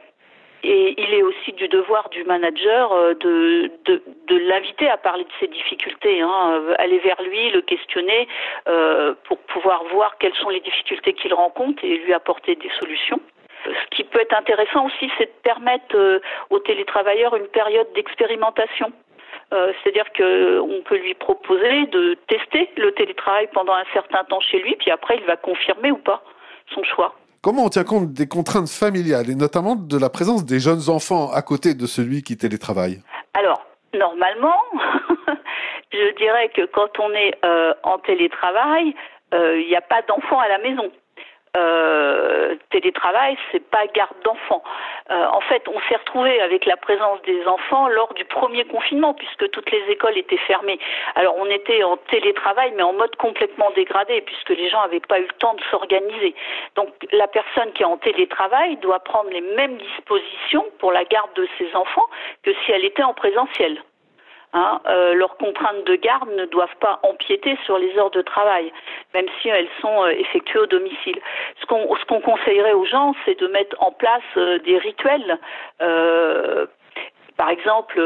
Et 0.64 0.94
il 0.96 1.12
est 1.12 1.22
aussi 1.22 1.52
du 1.52 1.66
devoir 1.66 2.08
du 2.10 2.22
manager 2.24 2.92
euh, 2.92 3.14
de, 3.14 3.70
de, 3.84 4.02
de 4.28 4.36
l'inviter 4.36 4.88
à 4.88 4.96
parler 4.96 5.24
de 5.24 5.32
ses 5.40 5.48
difficultés, 5.48 6.20
hein, 6.20 6.52
euh, 6.52 6.74
aller 6.78 6.98
vers 7.00 7.20
lui, 7.22 7.50
le 7.50 7.62
questionner 7.62 8.28
euh, 8.68 9.14
pour 9.24 9.38
pouvoir 9.38 9.82
voir 9.92 10.18
quelles 10.18 10.34
sont 10.34 10.50
les 10.50 10.60
difficultés 10.60 11.14
qu'il 11.14 11.34
rencontre 11.34 11.84
et 11.84 11.98
lui 11.98 12.12
apporter 12.12 12.54
des 12.54 12.70
solutions. 12.80 13.20
Ce 13.64 13.96
qui 13.96 14.04
peut 14.04 14.20
être 14.20 14.36
intéressant 14.36 14.86
aussi, 14.86 15.10
c'est 15.18 15.26
de 15.26 15.40
permettre 15.42 15.96
euh, 15.96 16.20
aux 16.50 16.60
télétravailleurs 16.60 17.34
une 17.34 17.48
période 17.48 17.92
d'expérimentation. 17.94 18.92
C'est-à-dire 19.82 20.10
qu'on 20.16 20.80
peut 20.82 20.96
lui 20.96 21.12
proposer 21.12 21.84
de 21.88 22.16
tester 22.26 22.70
le 22.78 22.90
télétravail 22.92 23.50
pendant 23.52 23.74
un 23.74 23.84
certain 23.92 24.24
temps 24.24 24.40
chez 24.40 24.58
lui, 24.60 24.76
puis 24.76 24.90
après 24.90 25.18
il 25.18 25.24
va 25.24 25.36
confirmer 25.36 25.90
ou 25.90 25.98
pas. 25.98 26.22
Comment 27.42 27.64
on 27.64 27.70
tient 27.70 27.82
compte 27.82 28.12
des 28.12 28.28
contraintes 28.28 28.68
familiales 28.68 29.28
et 29.28 29.34
notamment 29.34 29.74
de 29.74 29.98
la 29.98 30.08
présence 30.08 30.44
des 30.46 30.60
jeunes 30.60 30.88
enfants 30.88 31.32
à 31.32 31.42
côté 31.42 31.74
de 31.74 31.86
celui 31.86 32.22
qui 32.22 32.36
télétravaille? 32.36 33.02
Alors, 33.34 33.66
normalement, 33.92 34.62
je 35.92 36.16
dirais 36.18 36.50
que 36.54 36.66
quand 36.66 37.00
on 37.00 37.10
est 37.10 37.34
euh, 37.44 37.74
en 37.82 37.98
télétravail, 37.98 38.94
euh, 39.34 39.60
il 39.60 39.66
n'y 39.66 39.74
a 39.74 39.80
pas 39.80 40.02
d'enfants 40.02 40.38
à 40.38 40.46
la 40.46 40.58
maison 40.58 40.88
euh, 41.54 42.56
télétravail, 42.70 43.36
c'est 43.50 43.64
pas 43.68 43.86
garde 43.88 44.16
d'enfants. 44.24 44.62
Euh, 45.10 45.26
en 45.26 45.40
fait, 45.42 45.68
on 45.68 45.78
s'est 45.88 45.96
retrouvé 45.96 46.40
avec 46.40 46.64
la 46.64 46.76
présence 46.76 47.20
des 47.22 47.46
enfants 47.46 47.88
lors 47.88 48.14
du 48.14 48.24
premier 48.24 48.64
confinement, 48.64 49.12
puisque 49.12 49.50
toutes 49.50 49.70
les 49.70 49.82
écoles 49.90 50.16
étaient 50.16 50.38
fermées. 50.38 50.78
Alors, 51.14 51.36
on 51.38 51.46
était 51.46 51.82
en 51.84 51.96
télétravail, 51.96 52.72
mais 52.76 52.82
en 52.82 52.94
mode 52.94 53.14
complètement 53.16 53.70
dégradé, 53.76 54.22
puisque 54.22 54.50
les 54.50 54.70
gens 54.70 54.80
n'avaient 54.82 55.00
pas 55.00 55.18
eu 55.18 55.26
le 55.26 55.38
temps 55.38 55.54
de 55.54 55.62
s'organiser. 55.70 56.34
Donc, 56.74 56.88
la 57.12 57.28
personne 57.28 57.72
qui 57.72 57.82
est 57.82 57.86
en 57.86 57.98
télétravail 57.98 58.76
doit 58.76 59.00
prendre 59.00 59.30
les 59.30 59.42
mêmes 59.42 59.76
dispositions 59.76 60.64
pour 60.78 60.92
la 60.92 61.04
garde 61.04 61.34
de 61.34 61.46
ses 61.58 61.74
enfants 61.76 62.08
que 62.42 62.52
si 62.64 62.72
elle 62.72 62.84
était 62.84 63.02
en 63.02 63.14
présentiel. 63.14 63.82
Hein, 64.54 64.82
euh, 64.86 65.14
leurs 65.14 65.38
contraintes 65.38 65.84
de 65.86 65.96
garde 65.96 66.28
ne 66.36 66.44
doivent 66.44 66.76
pas 66.78 67.00
empiéter 67.04 67.56
sur 67.64 67.78
les 67.78 67.96
heures 67.98 68.10
de 68.10 68.20
travail, 68.20 68.70
même 69.14 69.24
si 69.40 69.48
elles 69.48 69.68
sont 69.80 70.04
euh, 70.04 70.10
effectuées 70.10 70.58
au 70.58 70.66
domicile. 70.66 71.18
Ce 71.60 71.64
qu'on 71.64 71.86
qu'on 72.06 72.20
conseillerait 72.20 72.74
aux 72.74 72.84
gens, 72.84 73.14
c'est 73.24 73.38
de 73.40 73.46
mettre 73.46 73.74
en 73.80 73.92
place 73.92 74.20
euh, 74.36 74.58
des 74.58 74.76
rituels. 74.76 75.38
par 77.38 77.48
exemple, 77.48 77.96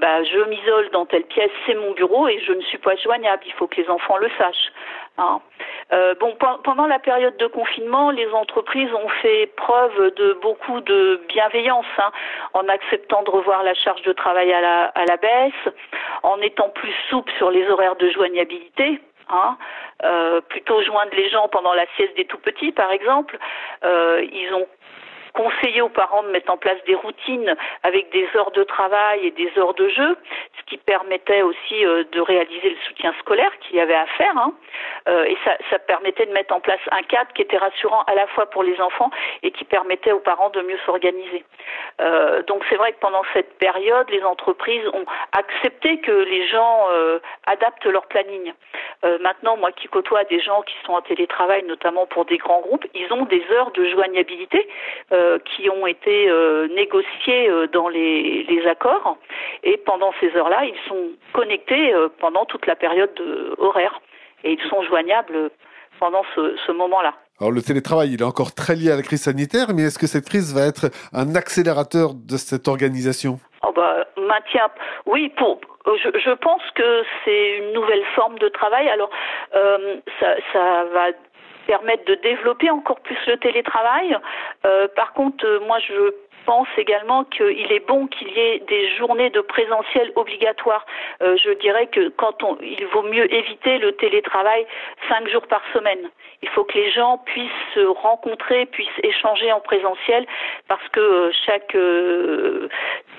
bah, 0.00 0.22
je 0.24 0.40
m'isole 0.50 0.90
dans 0.90 1.06
telle 1.06 1.24
pièce, 1.24 1.50
c'est 1.66 1.74
mon 1.74 1.92
bureau 1.92 2.28
et 2.28 2.38
je 2.46 2.52
ne 2.52 2.60
suis 2.60 2.78
pas 2.78 2.94
joignable. 2.96 3.42
Il 3.46 3.52
faut 3.54 3.66
que 3.66 3.80
les 3.80 3.88
enfants 3.88 4.18
le 4.18 4.28
sachent. 4.36 4.72
Hein. 5.16 5.40
Euh, 5.92 6.14
bon, 6.18 6.36
pendant 6.64 6.86
la 6.86 6.98
période 6.98 7.36
de 7.36 7.46
confinement, 7.46 8.10
les 8.10 8.28
entreprises 8.32 8.92
ont 8.94 9.08
fait 9.22 9.46
preuve 9.56 10.14
de 10.14 10.32
beaucoup 10.42 10.80
de 10.80 11.20
bienveillance 11.28 11.86
hein, 11.98 12.10
en 12.52 12.68
acceptant 12.68 13.22
de 13.22 13.30
revoir 13.30 13.62
la 13.62 13.74
charge 13.74 14.02
de 14.02 14.12
travail 14.12 14.52
à 14.52 14.60
la, 14.60 14.84
à 14.86 15.04
la 15.04 15.16
baisse, 15.16 15.74
en 16.22 16.40
étant 16.40 16.70
plus 16.70 16.92
souple 17.10 17.32
sur 17.38 17.50
les 17.50 17.68
horaires 17.68 17.96
de 17.96 18.10
joignabilité. 18.10 19.00
Hein, 19.30 19.56
euh, 20.02 20.42
plutôt 20.42 20.82
joindre 20.82 21.12
les 21.16 21.30
gens 21.30 21.48
pendant 21.48 21.72
la 21.72 21.86
sieste 21.96 22.14
des 22.16 22.26
tout 22.26 22.38
petits, 22.38 22.72
par 22.72 22.90
exemple. 22.90 23.38
Euh, 23.84 24.22
ils 24.32 24.52
ont 24.52 24.66
conseiller 25.34 25.82
aux 25.82 25.88
parents 25.88 26.22
de 26.22 26.28
mettre 26.28 26.50
en 26.52 26.56
place 26.56 26.78
des 26.86 26.94
routines 26.94 27.54
avec 27.82 28.10
des 28.10 28.26
heures 28.36 28.52
de 28.52 28.62
travail 28.62 29.26
et 29.26 29.30
des 29.32 29.50
heures 29.58 29.74
de 29.74 29.88
jeu, 29.88 30.16
ce 30.58 30.64
qui 30.66 30.78
permettait 30.78 31.42
aussi 31.42 31.84
euh, 31.84 32.04
de 32.12 32.20
réaliser 32.20 32.70
le 32.70 32.76
soutien 32.86 33.12
scolaire 33.20 33.50
qu'il 33.60 33.76
y 33.76 33.80
avait 33.80 33.94
à 33.94 34.06
faire. 34.06 34.36
Hein. 34.38 34.54
Euh, 35.08 35.24
et 35.24 35.36
ça, 35.44 35.56
ça, 35.70 35.78
permettait 35.78 36.26
de 36.26 36.32
mettre 36.32 36.54
en 36.54 36.60
place 36.60 36.80
un 36.92 37.02
cadre 37.02 37.32
qui 37.34 37.42
était 37.42 37.58
rassurant 37.58 38.02
à 38.06 38.14
la 38.14 38.26
fois 38.28 38.46
pour 38.46 38.62
les 38.62 38.80
enfants 38.80 39.10
et 39.42 39.50
qui 39.50 39.64
permettait 39.64 40.12
aux 40.12 40.20
parents 40.20 40.50
de 40.50 40.62
mieux 40.62 40.78
s'organiser. 40.86 41.44
Euh, 42.00 42.42
donc 42.44 42.62
c'est 42.70 42.76
vrai 42.76 42.92
que 42.92 43.00
pendant 43.00 43.22
cette 43.32 43.58
période, 43.58 44.08
les 44.10 44.22
entreprises 44.22 44.86
ont 44.88 45.04
accepté 45.32 45.98
que 46.00 46.12
les 46.12 46.46
gens 46.48 46.86
euh, 46.90 47.18
adaptent 47.46 47.86
leur 47.86 48.06
planning. 48.06 48.52
Euh, 49.04 49.18
maintenant, 49.20 49.56
moi 49.56 49.72
qui 49.72 49.88
côtoie 49.88 50.24
des 50.24 50.40
gens 50.40 50.62
qui 50.62 50.74
sont 50.86 50.92
en 50.92 51.02
télétravail, 51.02 51.64
notamment 51.64 52.06
pour 52.06 52.24
des 52.24 52.38
grands 52.38 52.60
groupes, 52.60 52.86
ils 52.94 53.12
ont 53.12 53.24
des 53.24 53.44
heures 53.50 53.70
de 53.72 53.88
joignabilité 53.90 54.68
euh, 55.12 55.23
qui 55.44 55.68
ont 55.70 55.86
été 55.86 56.28
euh, 56.28 56.68
négociées 56.74 57.50
dans 57.72 57.88
les, 57.88 58.44
les, 58.44 58.66
accords. 58.66 59.18
Et 59.62 59.76
pendant 59.76 60.12
ces 60.20 60.34
heures-là, 60.36 60.64
ils 60.64 60.88
sont 60.88 61.10
connectés 61.32 61.92
pendant 62.18 62.44
toute 62.44 62.66
la 62.66 62.76
période 62.76 63.10
horaire. 63.58 64.00
Et 64.42 64.52
ils 64.52 64.68
sont 64.68 64.82
joignables 64.82 65.50
pendant 65.98 66.22
ce, 66.34 66.56
ce 66.66 66.72
moment-là. 66.72 67.14
Alors 67.40 67.50
le 67.50 67.62
télétravail, 67.62 68.12
il 68.12 68.20
est 68.22 68.24
encore 68.24 68.54
très 68.54 68.76
lié 68.76 68.92
à 68.92 68.96
la 68.96 69.02
crise 69.02 69.22
sanitaire, 69.22 69.68
mais 69.74 69.82
est-ce 69.82 69.98
que 69.98 70.06
cette 70.06 70.28
crise 70.28 70.54
va 70.54 70.66
être 70.66 70.90
un 71.12 71.34
accélérateur 71.34 72.14
de 72.14 72.36
cette 72.36 72.68
organisation? 72.68 73.40
Oh 73.66 73.72
bah, 73.74 74.06
maintien, 74.16 74.68
oui, 75.06 75.32
pour, 75.36 75.60
je, 75.86 76.08
je, 76.18 76.30
pense 76.30 76.62
que 76.74 77.02
c'est 77.24 77.58
une 77.58 77.72
nouvelle 77.72 78.04
forme 78.14 78.38
de 78.38 78.48
travail. 78.48 78.88
Alors, 78.88 79.10
euh, 79.54 79.96
ça, 80.20 80.34
ça, 80.52 80.84
va 80.92 81.08
permettre 81.66 82.04
de 82.04 82.14
développer 82.16 82.70
encore 82.70 83.00
plus 83.00 83.18
le 83.26 83.36
télétravail. 83.38 84.16
Euh, 84.64 84.88
par 84.94 85.12
contre, 85.12 85.44
moi, 85.66 85.78
je 85.78 86.10
pense 86.46 86.68
également 86.76 87.24
qu'il 87.24 87.72
est 87.72 87.86
bon 87.86 88.06
qu'il 88.06 88.28
y 88.28 88.40
ait 88.40 88.58
des 88.60 88.96
journées 88.96 89.30
de 89.30 89.40
présentiel 89.40 90.12
obligatoires. 90.16 90.86
Euh, 91.22 91.36
je 91.36 91.50
dirais 91.50 91.86
que 91.86 92.08
quand 92.10 92.42
on, 92.42 92.56
il 92.60 92.86
vaut 92.86 93.02
mieux 93.02 93.32
éviter 93.32 93.78
le 93.78 93.92
télétravail 93.92 94.66
cinq 95.08 95.28
jours 95.28 95.46
par 95.46 95.62
semaine. 95.72 96.10
Il 96.42 96.48
faut 96.50 96.64
que 96.64 96.76
les 96.76 96.90
gens 96.90 97.18
puissent 97.18 97.50
se 97.74 97.80
rencontrer, 97.80 98.66
puissent 98.66 99.00
échanger 99.02 99.50
en 99.52 99.60
présentiel, 99.60 100.26
parce 100.68 100.86
que 100.88 101.00
euh, 101.00 101.32
chaque 101.46 101.74
euh, 101.74 102.68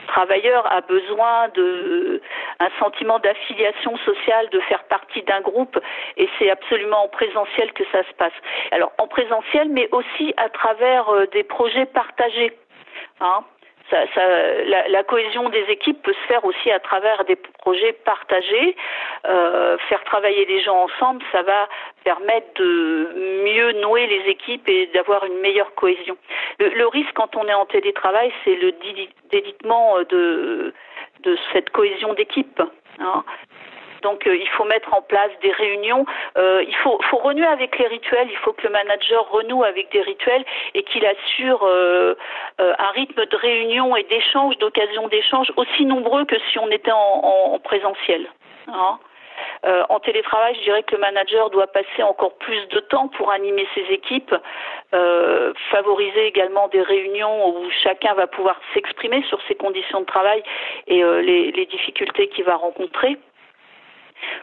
travailleur 0.07 0.71
a 0.71 0.81
besoin 0.81 1.47
de 1.55 2.21
un 2.59 2.69
sentiment 2.79 3.19
d'affiliation 3.19 3.97
sociale, 3.97 4.49
de 4.49 4.59
faire 4.61 4.83
partie 4.83 5.23
d'un 5.23 5.41
groupe, 5.41 5.79
et 6.17 6.29
c'est 6.37 6.49
absolument 6.49 7.05
en 7.05 7.07
présentiel 7.07 7.73
que 7.73 7.83
ça 7.91 8.03
se 8.03 8.13
passe. 8.13 8.33
Alors 8.71 8.91
en 8.99 9.07
présentiel, 9.07 9.69
mais 9.69 9.89
aussi 9.91 10.33
à 10.37 10.49
travers 10.49 11.09
euh, 11.09 11.25
des 11.27 11.43
projets 11.43 11.87
partagés. 11.87 12.53
Hein. 13.21 13.43
La, 13.91 15.03
cohésion 15.03 15.49
des 15.49 15.63
équipes 15.69 16.01
peut 16.01 16.13
se 16.13 16.27
faire 16.27 16.43
aussi 16.43 16.71
à 16.71 16.79
travers 16.79 17.23
des 17.25 17.35
projets 17.35 17.93
partagés. 17.93 18.75
Euh, 19.27 19.77
faire 19.89 20.03
travailler 20.05 20.45
les 20.45 20.61
gens 20.61 20.85
ensemble, 20.85 21.23
ça 21.31 21.43
va 21.43 21.69
permettre 22.03 22.47
de 22.55 23.43
mieux 23.45 23.73
nouer 23.81 24.07
les 24.07 24.31
équipes 24.31 24.67
et 24.69 24.87
d'avoir 24.87 25.23
une 25.25 25.39
meilleure 25.39 25.73
cohésion. 25.75 26.17
Le, 26.59 26.69
le, 26.69 26.87
risque 26.87 27.13
quand 27.13 27.35
on 27.35 27.47
est 27.47 27.53
en 27.53 27.65
télétravail, 27.65 28.33
c'est 28.43 28.55
le 28.55 28.73
délitement 29.29 29.99
de, 30.09 30.73
de 31.21 31.37
cette 31.53 31.69
cohésion 31.69 32.13
d'équipe. 32.13 32.61
Hein. 32.99 33.23
Donc 34.05 34.27
euh, 34.27 34.37
il 34.37 34.47
faut 34.49 34.65
mettre 34.65 34.93
en 34.93 35.01
place 35.01 35.31
des 35.41 35.51
réunions. 35.51 36.05
Euh, 36.37 36.63
il 36.67 36.75
faut, 36.75 36.99
renouer 37.23 37.47
avec 37.47 37.77
les 37.79 37.87
rituels. 37.87 38.27
Il 38.29 38.37
faut 38.37 38.53
que 38.53 38.61
le 38.61 38.69
manager 38.69 39.27
renoue 39.31 39.63
avec 39.63 39.91
des 39.91 40.01
rituels 40.01 40.45
et 40.75 40.83
qu'il 40.83 41.03
assure 41.07 41.61
euh, 41.63 42.13
un 42.59 42.91
rythme 42.91 43.25
de 43.25 43.35
réunion 43.35 43.95
et 43.95 44.03
d'échange, 44.03 44.59
d'occasion 44.59 45.07
d'échange 45.07 45.51
aussi 45.57 45.85
nombreux 45.85 46.25
que 46.25 46.35
si 46.51 46.59
on 46.59 46.69
était 46.69 46.91
en, 46.91 47.53
en, 47.53 47.59
présentiel. 47.59 48.27
Hein. 48.67 48.99
En 49.89 49.99
télétravail, 49.99 50.55
je 50.55 50.61
dirais 50.61 50.83
que 50.83 50.95
le 50.95 51.01
manager 51.01 51.49
doit 51.49 51.67
passer 51.67 52.03
encore 52.03 52.35
plus 52.35 52.67
de 52.67 52.79
temps 52.79 53.07
pour 53.07 53.31
animer 53.31 53.67
ses 53.73 53.85
équipes, 53.91 54.33
favoriser 55.71 56.27
également 56.27 56.67
des 56.67 56.81
réunions 56.81 57.49
où 57.49 57.69
chacun 57.83 58.13
va 58.13 58.27
pouvoir 58.27 58.57
s'exprimer 58.73 59.23
sur 59.23 59.39
ses 59.47 59.55
conditions 59.55 60.01
de 60.01 60.05
travail 60.05 60.41
et 60.87 61.03
les 61.03 61.65
difficultés 61.65 62.29
qu'il 62.29 62.45
va 62.45 62.55
rencontrer 62.55 63.17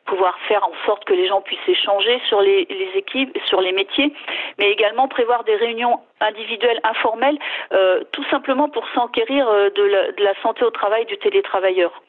pouvoir 0.05 0.39
faire 0.49 0.67
en 0.67 0.73
sorte 0.87 1.05
que 1.05 1.15
les 1.15 1.27
gens 1.27 1.41
puissent 1.41 1.69
échanger 1.69 2.21
sur 2.29 2.41
les, 2.41 2.67
équipes, 2.95 3.37
sur 3.47 3.61
les 3.61 3.73
métiers, 3.73 4.13
mais 4.59 4.71
également 4.71 5.09
prévoir 5.09 5.45
des 5.45 5.57
réunions 5.57 6.01
individuelles 6.21 6.81
informelles, 6.85 7.39
euh, 7.73 8.03
tout 8.13 8.25
simplement 8.25 8.69
pour 8.69 8.87
s'enquérir 8.91 9.49
euh, 9.49 9.71
de, 9.71 10.23
la 10.23 10.35
santé 10.43 10.65
au 10.65 10.71
travail 10.71 11.07
du 11.07 11.17
télétravailleur. 11.19 12.03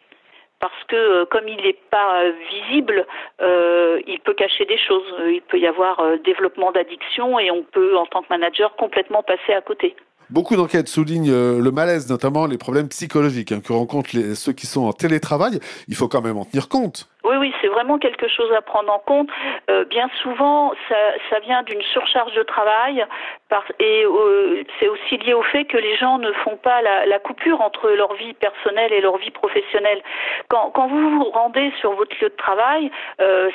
Parce 0.59 0.83
que 0.87 0.95
euh, 0.95 1.25
comme 1.25 1.47
il 1.47 1.57
n'est 1.57 1.79
pas 1.91 2.23
visible, 2.49 3.05
il 3.39 4.19
peut 4.23 4.33
cacher 4.33 4.65
des 4.65 4.77
choses. 4.77 5.13
Il 5.27 5.41
peut 5.41 5.59
y 5.59 5.67
avoir 5.67 6.01
développement 6.19 6.71
d'addiction 6.71 7.39
et 7.39 7.51
on 7.51 7.63
peut, 7.63 7.97
en 7.97 8.05
tant 8.05 8.21
que 8.21 8.29
manager, 8.29 8.75
complètement 8.75 9.23
passer 9.23 9.53
à 9.53 9.61
côté. 9.61 9.95
Beaucoup 10.29 10.55
d'enquêtes 10.55 10.87
soulignent 10.87 11.31
euh, 11.31 11.59
le 11.59 11.71
malaise, 11.71 12.09
notamment 12.09 12.45
les 12.45 12.57
problèmes 12.57 12.87
psychologiques 12.89 13.51
hein, 13.51 13.61
que 13.65 13.73
rencontrent 13.73 14.11
les, 14.13 14.35
ceux 14.35 14.53
qui 14.53 14.67
sont 14.67 14.85
en 14.85 14.93
télétravail. 14.93 15.59
Il 15.87 15.95
faut 15.95 16.07
quand 16.07 16.21
même 16.21 16.37
en 16.37 16.45
tenir 16.45 16.69
compte. 16.69 17.09
Oui, 17.23 17.35
oui, 17.37 17.53
c'est 17.61 17.67
vraiment 17.67 17.99
quelque 17.99 18.27
chose 18.27 18.51
à 18.57 18.61
prendre 18.61 18.91
en 18.91 18.99
compte. 18.99 19.29
Euh, 19.69 19.85
bien 19.85 20.09
souvent, 20.21 20.73
ça, 20.89 21.39
vient 21.39 21.63
d'une 21.63 21.81
surcharge 21.81 22.33
de 22.33 22.43
travail 22.43 23.05
par, 23.49 23.63
et 23.79 24.05
euh, 24.05 24.63
c'est 24.79 24.87
aussi 24.87 25.17
lié 25.17 25.33
au 25.33 25.43
fait 25.43 25.65
que 25.65 25.77
les 25.77 25.97
gens 25.97 26.19
ne 26.19 26.31
font 26.43 26.57
pas 26.57 26.81
la, 26.81 27.19
coupure 27.19 27.61
entre 27.61 27.89
leur 27.89 28.13
vie 28.15 28.33
personnelle 28.33 28.91
et 28.91 29.01
leur 29.01 29.17
vie 29.17 29.31
professionnelle. 29.31 30.01
Quand, 30.49 30.87
vous 30.87 31.09
vous 31.09 31.23
rendez 31.31 31.71
sur 31.79 31.93
votre 31.93 32.15
lieu 32.21 32.29
de 32.29 32.35
travail, 32.35 32.91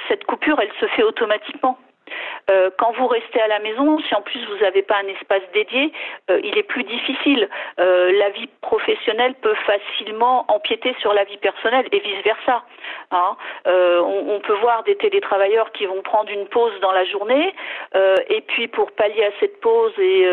cette 0.09 0.25
coupure, 0.25 0.59
elle 0.61 0.73
se 0.81 0.87
fait 0.95 1.03
automatiquement. 1.03 1.79
Euh, 2.51 2.71
quand 2.79 2.93
vous 2.93 3.07
restez 3.07 3.41
à 3.41 3.49
la 3.49 3.59
maison, 3.59 3.99
si 4.01 4.15
en 4.15 4.23
plus 4.23 4.45
vous 4.47 4.57
n'avez 4.65 4.83
pas 4.83 4.97
un 4.97 5.09
espace 5.09 5.43
dédié, 5.53 5.93
euh, 6.31 6.41
il 6.43 6.57
est 6.57 6.63
plus 6.63 6.85
difficile. 6.85 7.49
Euh, 7.79 8.13
la 8.13 8.31
vie 8.31 8.49
professionnelle 8.63 9.35
peut 9.43 9.55
facilement 9.67 10.45
empiéter 10.49 10.95
sur 11.01 11.13
la 11.13 11.25
vie 11.25 11.37
personnelle 11.37 11.87
et 11.93 11.99
vice 12.01 12.23
versa. 12.25 12.63
Hein. 13.11 13.37
On, 13.67 14.41
peut 14.41 14.55
voir 14.55 14.83
des 14.85 14.97
télétravailleurs 14.97 15.73
qui 15.73 15.85
vont 15.87 16.01
prendre 16.03 16.31
une 16.31 16.47
pause 16.47 16.73
dans 16.81 16.93
la 16.93 17.05
journée 17.05 17.53
et 17.95 18.41
puis 18.43 18.69
pour 18.69 18.93
pallier 18.93 19.25
à 19.25 19.31
cette 19.41 19.61
pause 19.61 19.93
et 19.99 20.27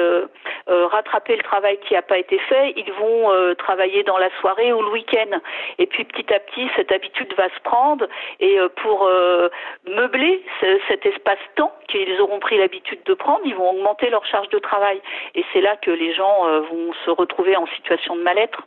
rattraper 0.67 1.36
le 1.36 1.44
travail 1.44 1.77
qui 1.88 1.96
n'a 1.96 2.01
pas 2.01 2.17
été 2.17 2.38
fait, 2.39 2.74
ils 2.75 2.91
vont 2.94 3.55
travailler 3.58 4.03
dans 4.03 4.17
la 4.17 4.29
soirée 4.39 4.72
ou 4.72 4.82
le 4.82 4.89
week-end. 4.89 5.39
Et 5.79 5.86
puis 5.86 6.05
petit 6.05 6.34
à 6.34 6.39
petit, 6.39 6.70
cette 6.75 6.91
habitude 6.91 7.34
va 7.36 7.50
se 7.50 7.60
prendre 7.63 8.08
et 8.39 8.58
pour 8.77 9.10
meubler 9.88 10.44
ce, 10.62 10.79
cet 10.88 11.05
espace-temps 11.05 11.64
qu'ils 11.88 12.19
auront 12.22 12.39
pris 12.39 12.57
l'habitude 12.57 13.00
de 13.05 13.13
prendre, 13.13 13.41
ils 13.45 13.55
vont 13.55 13.72
augmenter 13.72 14.10
leur 14.10 14.25
charge 14.25 14.50
de 14.50 14.60
travail. 14.60 15.01
Et 15.36 15.43
c'est 15.53 15.62
là 15.62 15.75
que 15.77 15.91
les 15.91 16.13
gens 16.13 16.48
euh, 16.48 16.62
vont 16.62 16.93
se 17.05 17.10
retrouver 17.10 17.55
en 17.55 17.67
situation 17.67 18.15
de 18.15 18.22
mal-être. 18.22 18.62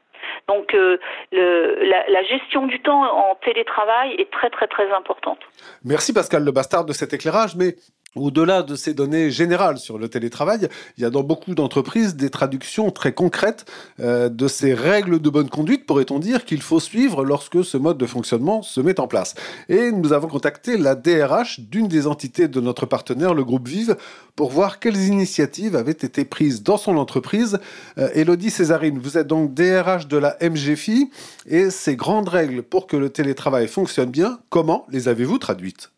Donc 0.49 0.75
euh, 0.75 0.99
la, 1.33 2.09
la, 2.09 2.23
gestion 2.25 2.67
du 2.67 2.81
temps 2.81 3.02
en 3.02 3.35
télétravail 3.37 4.14
est 4.19 4.31
très 4.31 4.50
très 4.50 4.67
très 4.67 4.90
importante. 4.93 5.38
Merci 5.85 6.12
Pascal 6.12 6.45
Le 6.45 6.52
Bastard 6.52 6.85
de 6.85 6.93
cet 6.93 7.12
éclairage, 7.12 7.55
mais 7.57 7.76
au-delà 8.17 8.62
de 8.62 8.75
ces 8.75 8.95
données 8.95 9.31
générales 9.31 9.79
sur 9.79 9.99
le 9.99 10.09
télétravail, 10.09 10.69
il 10.97 11.03
y 11.03 11.07
a 11.07 11.11
dans 11.11 11.23
beaucoup 11.23 11.55
d'entreprises 11.55 12.17
des 12.17 12.31
traductions 12.31 12.91
très 12.91 13.12
concrètes 13.12 13.67
euh, 14.00 14.29
de 14.29 14.49
ces 14.49 14.75
règles 14.75 15.21
de 15.21 15.31
bonne 15.31 15.49
conduite, 15.49 15.87
pourrait-on 15.87 16.19
dire, 16.19 16.45
qu'il 16.45 16.62
faut 16.62 16.81
suivre 16.81 17.25
lorsque 17.25 17.65
ce 17.65 17.77
mode 17.77 17.99
de 17.99 18.07
fonctionnement 18.07 18.62
se 18.62 18.81
met 18.81 18.99
en 18.99 19.09
place. 19.09 19.35
Et 19.69 19.93
nous 19.93 20.12
avons 20.12 20.29
contacté 20.29 20.77
la 20.77 20.95
DRH 20.95 21.61
d'une 21.61 21.88
des 21.88 22.07
entités 22.07 22.49
de 22.49 22.61
notre 22.61 22.87
partenaire, 22.87 23.35
le 23.35 23.45
groupe 23.45 23.69
Vive, 23.69 23.97
pour 24.37 24.50
voir 24.50 24.79
quelles 24.79 25.05
initiatives 25.05 25.77
avaient 25.77 25.93
été 25.93 26.25
prises 26.25 26.62
dans 26.62 26.77
son 26.77 26.97
entreprise. 26.97 27.59
Euh, 27.99 28.09
Elodie 28.15 28.50
Césarine, 28.50 28.99
vous 28.99 29.19
êtes 29.19 29.27
donc 29.27 29.53
DRH 29.53 30.09
de 30.09 30.17
la 30.17 30.37
MGFI, 30.41 31.11
et 31.47 31.71
ces 31.71 31.97
grandes 31.97 32.29
règles 32.29 32.62
pour 32.62 32.87
que 32.87 32.97
le 32.97 33.11
télétravail 33.11 33.69
fonctionne 33.69 34.11
bien, 34.11 34.38
comment 34.49 34.87
les 34.91 35.09
avez-vous 35.09 35.38
traduites? 35.38 35.91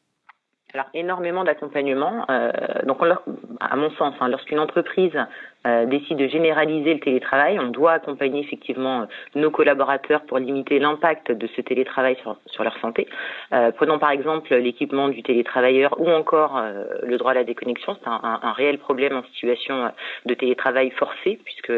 Alors 0.74 0.86
énormément 0.94 1.44
d'accompagnement. 1.44 2.24
Euh, 2.30 2.50
donc, 2.84 2.98
à 3.60 3.76
mon 3.76 3.90
sens, 3.92 4.14
hein, 4.20 4.28
lorsqu'une 4.28 4.58
entreprise 4.58 5.16
décide 5.64 6.16
de 6.16 6.28
généraliser 6.28 6.94
le 6.94 7.00
télétravail, 7.00 7.58
on 7.58 7.68
doit 7.68 7.92
accompagner 7.92 8.40
effectivement 8.40 9.06
nos 9.34 9.50
collaborateurs 9.50 10.22
pour 10.22 10.38
limiter 10.38 10.78
l'impact 10.78 11.32
de 11.32 11.46
ce 11.54 11.60
télétravail 11.60 12.16
sur, 12.46 12.64
leur 12.64 12.76
santé. 12.78 13.06
prenons 13.76 13.98
par 13.98 14.10
exemple 14.10 14.54
l'équipement 14.54 15.08
du 15.08 15.22
télétravailleur 15.22 16.00
ou 16.00 16.10
encore 16.10 16.62
le 17.02 17.16
droit 17.16 17.32
à 17.32 17.34
la 17.34 17.44
déconnexion. 17.44 17.96
C'est 18.02 18.08
un, 18.08 18.52
réel 18.52 18.78
problème 18.78 19.16
en 19.16 19.22
situation 19.24 19.90
de 20.26 20.34
télétravail 20.34 20.90
forcé 20.90 21.38
puisque 21.44 21.72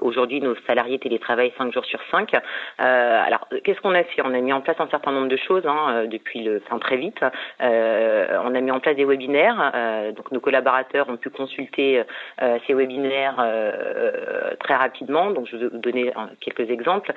aujourd'hui 0.00 0.40
nos 0.40 0.54
salariés 0.66 0.98
télétravaillent 0.98 1.52
5 1.58 1.72
jours 1.72 1.84
sur 1.84 2.00
5. 2.10 2.32
alors 2.78 3.48
qu'est-ce 3.64 3.80
qu'on 3.80 3.94
a 3.94 4.04
fait? 4.04 4.22
On 4.24 4.34
a 4.34 4.40
mis 4.40 4.52
en 4.52 4.60
place 4.60 4.76
un 4.80 4.88
certain 4.88 5.12
nombre 5.12 5.28
de 5.28 5.36
choses 5.36 5.66
hein, 5.66 6.06
depuis 6.06 6.42
le, 6.42 6.62
enfin 6.64 6.78
très 6.78 6.96
vite. 6.96 7.20
on 7.60 8.54
a 8.54 8.60
mis 8.60 8.70
en 8.70 8.80
place 8.80 8.96
des 8.96 9.04
webinaires. 9.04 9.72
Euh, 9.74 10.12
donc 10.12 10.30
nos 10.30 10.40
collaborateurs 10.40 11.08
ont 11.08 11.16
pu 11.16 11.30
consulter 11.30 12.02
euh, 12.42 12.58
ces 12.66 12.74
webinaires 12.74 13.07
euh, 13.38 14.54
très 14.60 14.74
rapidement. 14.74 15.30
Donc 15.30 15.46
je 15.46 15.56
vais 15.56 15.68
vous 15.68 15.78
donner 15.78 16.12
quelques 16.40 16.70
exemples. 16.70 17.12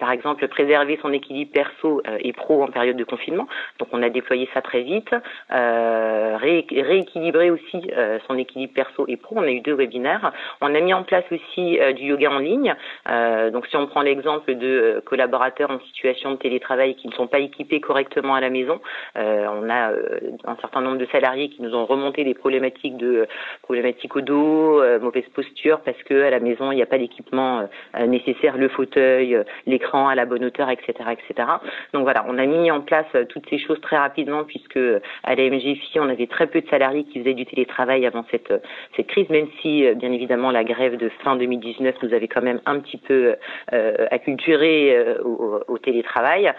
par 0.00 0.10
exemple, 0.10 0.46
préserver 0.48 0.98
son 1.02 1.12
équilibre 1.12 1.52
perso 1.52 2.02
et 2.20 2.32
pro 2.32 2.62
en 2.62 2.68
période 2.68 2.96
de 2.96 3.04
confinement. 3.04 3.46
Donc 3.78 3.88
on 3.92 4.02
a 4.02 4.10
déployé 4.10 4.48
ça 4.54 4.62
très 4.62 4.82
vite. 4.82 5.10
rééquilibrer 5.50 7.50
aussi 7.50 7.90
son 8.26 8.38
équilibre 8.38 8.72
perso 8.74 9.04
et 9.08 9.16
pro. 9.16 9.36
On 9.38 9.42
a 9.42 9.50
eu 9.50 9.60
deux 9.60 9.74
webinaires. 9.74 10.32
On 10.60 10.74
a 10.74 10.80
mis 10.80 10.94
en 10.94 11.02
place 11.02 11.24
aussi 11.30 11.78
du 11.96 12.04
yoga 12.04 12.30
en 12.30 12.38
ligne. 12.38 12.74
donc 13.52 13.66
si 13.66 13.76
on 13.76 13.86
prend 13.86 14.02
l'exemple 14.02 14.54
de 14.54 15.02
collaborateurs 15.04 15.70
en 15.70 15.80
situation 15.80 16.32
de 16.32 16.36
télétravail 16.36 16.94
qui 16.96 17.08
ne 17.08 17.12
sont 17.12 17.26
pas 17.26 17.38
équipés 17.38 17.80
correctement 17.80 18.34
à 18.34 18.40
la 18.40 18.50
maison, 18.50 18.80
on 19.14 19.70
a 19.70 19.92
un 20.44 20.56
certain 20.60 20.80
nombre 20.80 20.98
de 20.98 21.06
salariés 21.06 21.50
qui 21.50 21.62
nous 21.62 21.74
ont 21.74 21.84
remonté 21.84 22.24
des 22.24 22.34
problématiques 22.34 22.96
de 22.96 23.26
problématiques 23.62 24.16
au 24.16 24.20
dos, 24.20 24.82
euh, 24.82 24.98
posture 25.32 25.80
parce 25.80 26.02
que 26.04 26.22
à 26.22 26.30
la 26.30 26.40
maison 26.40 26.72
il 26.72 26.76
n'y 26.76 26.82
a 26.82 26.86
pas 26.86 26.98
d'équipement 26.98 27.68
euh, 27.96 28.06
nécessaire, 28.06 28.56
le 28.56 28.68
fauteuil, 28.68 29.34
euh, 29.34 29.44
l'écran 29.66 30.08
à 30.08 30.14
la 30.14 30.26
bonne 30.26 30.44
hauteur, 30.44 30.70
etc., 30.70 30.92
etc. 31.12 31.48
Donc 31.92 32.02
voilà, 32.02 32.24
on 32.28 32.38
a 32.38 32.46
mis 32.46 32.70
en 32.70 32.80
place 32.80 33.06
toutes 33.28 33.48
ces 33.48 33.58
choses 33.58 33.80
très 33.80 33.96
rapidement 33.96 34.44
puisque 34.44 34.78
à 35.24 35.34
la 35.34 35.50
MGFI 35.50 36.00
on 36.00 36.08
avait 36.08 36.26
très 36.26 36.46
peu 36.46 36.60
de 36.60 36.68
salariés 36.68 37.04
qui 37.04 37.20
faisaient 37.20 37.34
du 37.34 37.46
télétravail 37.46 38.06
avant 38.06 38.24
cette 38.30 39.06
crise, 39.08 39.28
même 39.28 39.48
si 39.60 39.86
bien 39.94 40.12
évidemment 40.12 40.50
la 40.50 40.64
grève 40.64 40.96
de 40.96 41.08
fin 41.22 41.36
2019 41.36 41.96
nous 42.02 42.14
avait 42.14 42.28
quand 42.28 42.42
même 42.42 42.60
un 42.66 42.80
petit 42.80 42.98
peu 42.98 43.36
acculturé 44.10 45.16
au, 45.24 45.60
au, 45.68 45.78
télétravail. 45.78 46.52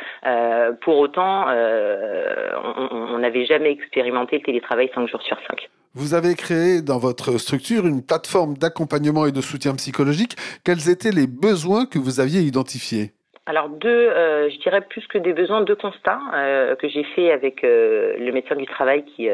pour 0.82 0.98
autant, 0.98 1.46
on 1.50 3.18
n'avait 3.20 3.46
jamais 3.46 3.72
expérimenté 3.72 4.38
le 4.38 4.44
télétravail 4.44 4.90
5 4.94 5.08
jours 5.08 5.22
sur 5.22 5.38
5. 5.50 5.70
Vous 6.00 6.14
avez 6.14 6.36
créé 6.36 6.82
dans 6.82 6.98
votre 6.98 7.38
structure 7.38 7.86
une 7.86 8.02
plateforme 8.02 8.58
d'accompagnement 8.58 9.26
et 9.26 9.34
de 9.34 9.42
soutien 9.42 9.76
psychologique. 9.76 10.38
Quels 10.64 10.88
étaient 10.88 11.12
les 11.12 11.28
besoins 11.28 11.86
que 11.86 12.00
vous 12.00 12.22
aviez 12.22 12.42
identifiés? 12.42 13.19
Alors 13.50 13.70
deux, 13.70 13.90
euh, 13.90 14.48
je 14.52 14.60
dirais 14.60 14.82
plus 14.82 15.08
que 15.08 15.18
des 15.18 15.34
besoins, 15.34 15.62
deux 15.62 15.76
constats 15.76 16.22
euh, 16.36 16.76
que 16.76 16.88
j'ai 16.88 17.04
fait 17.04 17.32
avec 17.32 17.64
euh, 17.64 18.14
le 18.20 18.32
médecin 18.32 18.56
du 18.56 18.68
travail 18.68 19.04
qui 19.06 19.28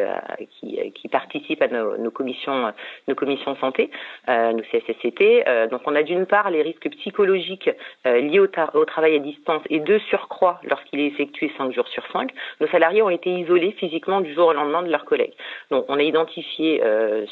participe 1.12 1.62
à 1.62 1.68
nos, 1.68 2.12
commissions 2.12 2.72
nos 3.10 3.16
commissions 3.16 3.58
santé, 3.58 3.92
nos 4.28 4.64
CSSCT. 4.72 5.70
donc 5.70 5.82
on 5.86 5.96
a 5.96 6.04
d'une 6.04 6.26
part 6.26 6.50
les 6.50 6.62
risques 6.62 6.90
psychologiques 6.92 7.70
liés 8.06 8.40
au, 8.40 8.48
travail 8.86 9.16
à 9.16 9.20
distance 9.20 9.62
et 9.70 9.80
de 9.80 9.98
surcroît 10.10 10.62
lorsqu'il 10.64 11.02
est 11.02 11.08
effectué 11.08 11.52
cinq 11.58 11.74
jours 11.74 11.88
sur 11.90 12.04
cinq, 12.12 12.32
nos 12.62 12.68
salariés 12.68 13.02
ont 13.02 13.10
été 13.10 13.30
isolés 13.30 13.74
physiquement 13.74 14.22
du 14.22 14.34
jour 14.34 14.48
au 14.48 14.54
lendemain 14.54 14.84
de 14.84 14.90
leurs 14.90 15.06
collègues. 15.06 15.34
Donc 15.72 15.86
on 15.90 16.00
a 16.00 16.04
identifié 16.04 16.82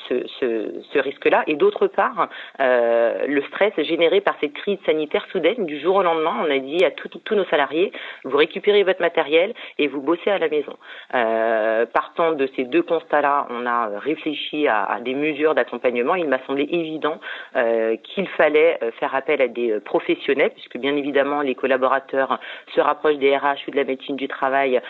ce, 0.10 0.28
ce, 0.40 0.82
ce 0.92 1.00
risque-là 1.00 1.44
et 1.48 1.56
d'autre 1.56 1.88
part 1.88 2.30
le 2.60 3.42
stress 3.48 3.74
généré 3.78 4.20
par 4.22 4.36
cette 4.42 4.54
crise 4.54 4.80
sanitaire 4.86 5.26
soudaine 5.32 5.66
du 5.66 5.80
jour 5.80 5.96
au 5.96 6.04
lendemain. 6.04 6.36
On 6.42 6.52
a 6.52 6.60
dit 6.60 6.73
à 6.82 6.92
tous 6.92 7.36
nos 7.36 7.46
salariés, 7.46 7.92
vous 8.24 8.38
récupérez 8.38 8.84
votre 8.84 9.02
matériel 9.02 9.54
et 9.78 9.88
vous 9.88 10.02
bossez 10.02 10.30
à 10.30 10.38
la 10.38 10.50
maison. 10.50 10.76
Euh, 11.14 11.86
partant 11.86 12.34
de 12.34 12.48
ces 12.56 12.64
deux 12.66 12.82
constats-là, 12.82 13.48
on 13.50 13.66
a 13.66 14.00
réfléchi 14.00 14.68
à, 14.68 15.00
des 15.02 15.14
mesures 15.14 15.56
d'accompagnement. 15.56 16.16
Il 16.16 16.28
m'a 16.28 16.40
semblé 16.46 16.68
évident 16.72 17.20
euh, 17.56 17.96
qu'il 18.04 18.28
fallait 18.30 18.80
euh, 18.82 18.92
faire 19.00 19.14
appel 19.14 19.42
à 19.42 19.48
des 19.48 19.80
professionnels, 19.82 20.52
puisque 20.52 20.78
bien 20.78 20.96
évidemment 20.96 21.42
les 21.42 21.56
collaborateurs 21.56 22.40
se 22.74 22.82
rapprochent 22.82 23.18
des 23.18 23.36
RH 23.36 23.68
ou 23.68 23.72
de 23.72 23.76
la 23.76 23.84
médecine 23.84 24.16
du 24.16 24.28
travail 24.28 24.82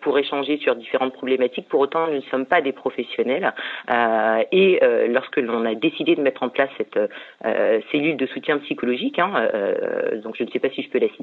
pour 0.00 0.18
échanger 0.18 0.58
sur 0.58 0.74
différentes 0.76 1.12
problématiques. 1.12 1.68
Pour 1.68 1.80
autant, 1.80 2.06
nous 2.08 2.16
ne 2.16 2.30
sommes 2.30 2.46
pas 2.46 2.60
des 2.60 2.72
professionnels. 2.72 3.52
Et 4.52 4.80
lorsque 5.08 5.36
l'on 5.36 5.64
a 5.64 5.74
décidé 5.74 6.14
de 6.14 6.20
mettre 6.20 6.42
en 6.42 6.48
place 6.48 6.70
cette 6.76 6.98
cellule 7.90 8.16
de 8.16 8.26
soutien 8.26 8.58
psychologique, 8.58 9.18
hein, 9.18 9.48
donc 10.22 10.36
je 10.36 10.44
ne 10.44 10.50
sais 10.50 10.58
pas 10.58 10.70
si 10.70 10.82
je 10.82 10.90
peux 10.90 10.98
la 10.98 11.08
citer, 11.08 11.21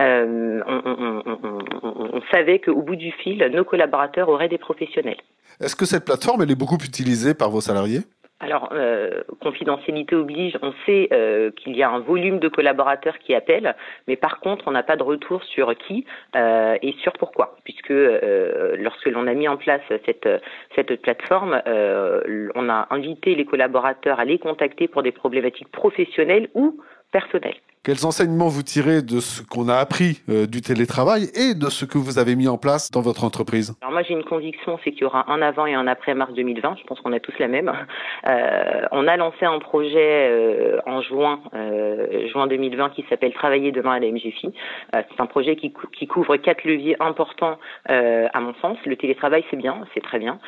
euh, 0.00 0.60
on, 0.66 2.20
savait 2.30 2.58
qu'au 2.58 2.82
bout 2.82 2.96
du 2.96 3.12
fil, 3.12 3.38
nos 3.52 3.64
collaborateurs 3.64 4.28
auraient 4.28 4.48
des 4.48 4.58
professionnels. 4.58 5.20
Est-ce 5.60 5.76
que 5.76 5.84
cette 5.84 6.04
plateforme, 6.04 6.42
elle 6.42 6.50
est 6.50 6.58
beaucoup 6.58 6.76
utilisée 6.76 7.34
par 7.34 7.50
vos 7.50 7.60
salariés? 7.60 8.00
Alors, 8.40 8.70
euh, 8.72 9.22
confidentialité 9.40 10.16
oblige, 10.16 10.58
on 10.60 10.74
sait 10.84 11.08
euh, 11.12 11.50
qu'il 11.52 11.76
y 11.76 11.82
a 11.82 11.88
un 11.88 12.00
volume 12.00 12.40
de 12.40 12.48
collaborateurs 12.48 13.18
qui 13.18 13.32
appellent, 13.34 13.74
mais 14.08 14.16
par 14.16 14.40
contre, 14.40 14.64
on 14.66 14.72
n'a 14.72 14.82
pas 14.82 14.96
de 14.96 15.02
retour 15.02 15.42
sur 15.44 15.74
qui 15.76 16.04
et 16.34 16.94
sur 17.00 17.12
pourquoi, 17.12 17.56
puisque 17.64 17.92
lorsque 17.92 19.06
l'on 19.06 19.26
a 19.28 19.34
mis 19.34 19.48
en 19.48 19.56
place 19.56 19.82
cette, 20.04 20.28
cette 20.74 21.00
plateforme, 21.00 21.62
on 21.66 22.68
a 22.68 22.86
invité 22.90 23.34
les 23.34 23.44
collaborateurs 23.44 24.18
à 24.18 24.24
les 24.24 24.38
contacter 24.38 24.88
pour 24.88 25.02
des 25.02 25.12
problématiques 25.12 25.70
professionnelles 25.70 26.48
ou 26.54 26.80
personnelles. 27.12 27.60
Quels 27.84 28.06
enseignements 28.06 28.48
vous 28.48 28.62
tirez 28.62 29.02
de 29.02 29.20
ce 29.20 29.42
qu'on 29.42 29.68
a 29.68 29.74
appris 29.74 30.22
euh, 30.30 30.46
du 30.46 30.62
télétravail 30.62 31.24
et 31.34 31.52
de 31.52 31.68
ce 31.68 31.84
que 31.84 31.98
vous 31.98 32.18
avez 32.18 32.34
mis 32.34 32.48
en 32.48 32.56
place 32.56 32.90
dans 32.90 33.02
votre 33.02 33.24
entreprise? 33.24 33.76
Alors 33.82 33.92
moi 33.92 34.02
j'ai 34.02 34.14
une 34.14 34.24
conviction, 34.24 34.78
c'est 34.82 34.92
qu'il 34.92 35.02
y 35.02 35.04
aura 35.04 35.30
un 35.30 35.42
avant 35.42 35.66
et 35.66 35.74
un 35.74 35.86
après 35.86 36.14
mars 36.14 36.32
2020. 36.32 36.76
Je 36.80 36.84
pense 36.84 36.98
qu'on 37.00 37.12
a 37.12 37.20
tous 37.20 37.38
la 37.38 37.48
même. 37.48 37.70
Euh, 38.26 38.86
on 38.92 39.06
a 39.06 39.18
lancé 39.18 39.44
un 39.44 39.58
projet 39.58 40.30
euh, 40.30 40.80
en 40.86 41.02
juin, 41.02 41.40
euh, 41.52 42.26
juin 42.28 42.46
2020 42.46 42.90
qui 42.90 43.04
s'appelle 43.10 43.34
Travailler 43.34 43.70
demain 43.70 43.92
à 43.92 43.98
la 43.98 44.10
MGFI. 44.10 44.46
Euh, 44.94 45.02
c'est 45.10 45.20
un 45.20 45.26
projet 45.26 45.56
qui, 45.56 45.72
couvre 46.06 46.36
quatre 46.36 46.64
leviers 46.64 46.96
importants 47.00 47.58
à 47.86 48.40
mon 48.40 48.54
sens. 48.62 48.78
Le 48.86 48.96
télétravail 48.96 49.44
c'est 49.50 49.58
bien, 49.58 49.84
c'est 49.92 50.00
très 50.00 50.18
bien. 50.18 50.38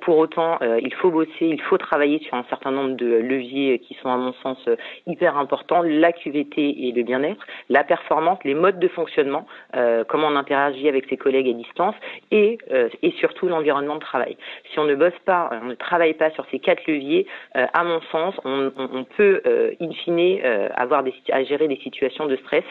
pour 0.00 0.16
autant, 0.16 0.58
il 0.62 0.94
faut 0.94 1.10
bosser, 1.10 1.30
il 1.40 1.60
faut 1.60 1.76
travailler 1.76 2.20
sur 2.20 2.34
un 2.34 2.44
certain 2.48 2.70
nombre 2.70 2.96
de 2.96 3.06
leviers 3.06 3.80
qui 3.80 3.94
sont 4.00 4.08
à 4.08 4.16
mon 4.16 4.32
sens 4.42 4.58
hyper 5.06 5.36
importants. 5.36 5.82
La 5.82 6.12
QVT 6.12 6.85
le 6.92 7.02
bien-être, 7.02 7.44
la 7.68 7.84
performance, 7.84 8.38
les 8.44 8.54
modes 8.54 8.78
de 8.78 8.88
fonctionnement, 8.88 9.46
euh, 9.74 10.04
comment 10.08 10.28
on 10.28 10.36
interagit 10.36 10.88
avec 10.88 11.06
ses 11.08 11.16
collègues 11.16 11.48
à 11.48 11.52
distance 11.52 11.94
et, 12.30 12.58
euh, 12.72 12.88
et 13.02 13.12
surtout 13.12 13.48
l'environnement 13.48 13.96
de 13.96 14.00
travail. 14.00 14.36
Si 14.72 14.78
on 14.78 14.84
ne 14.84 14.94
bosse 14.94 15.18
pas, 15.24 15.50
on 15.62 15.66
ne 15.66 15.74
travaille 15.74 16.14
pas 16.14 16.30
sur 16.30 16.46
ces 16.50 16.58
quatre 16.58 16.86
leviers, 16.86 17.26
euh, 17.56 17.66
à 17.72 17.84
mon 17.84 18.00
sens, 18.12 18.34
on, 18.44 18.72
peut 19.16 19.40
in 19.80 19.92
fine 20.04 20.40
avoir 20.74 21.04
à 21.32 21.44
gérer 21.44 21.68
des 21.68 21.76
situations 21.76 22.26
de 22.26 22.36
stress 22.36 22.64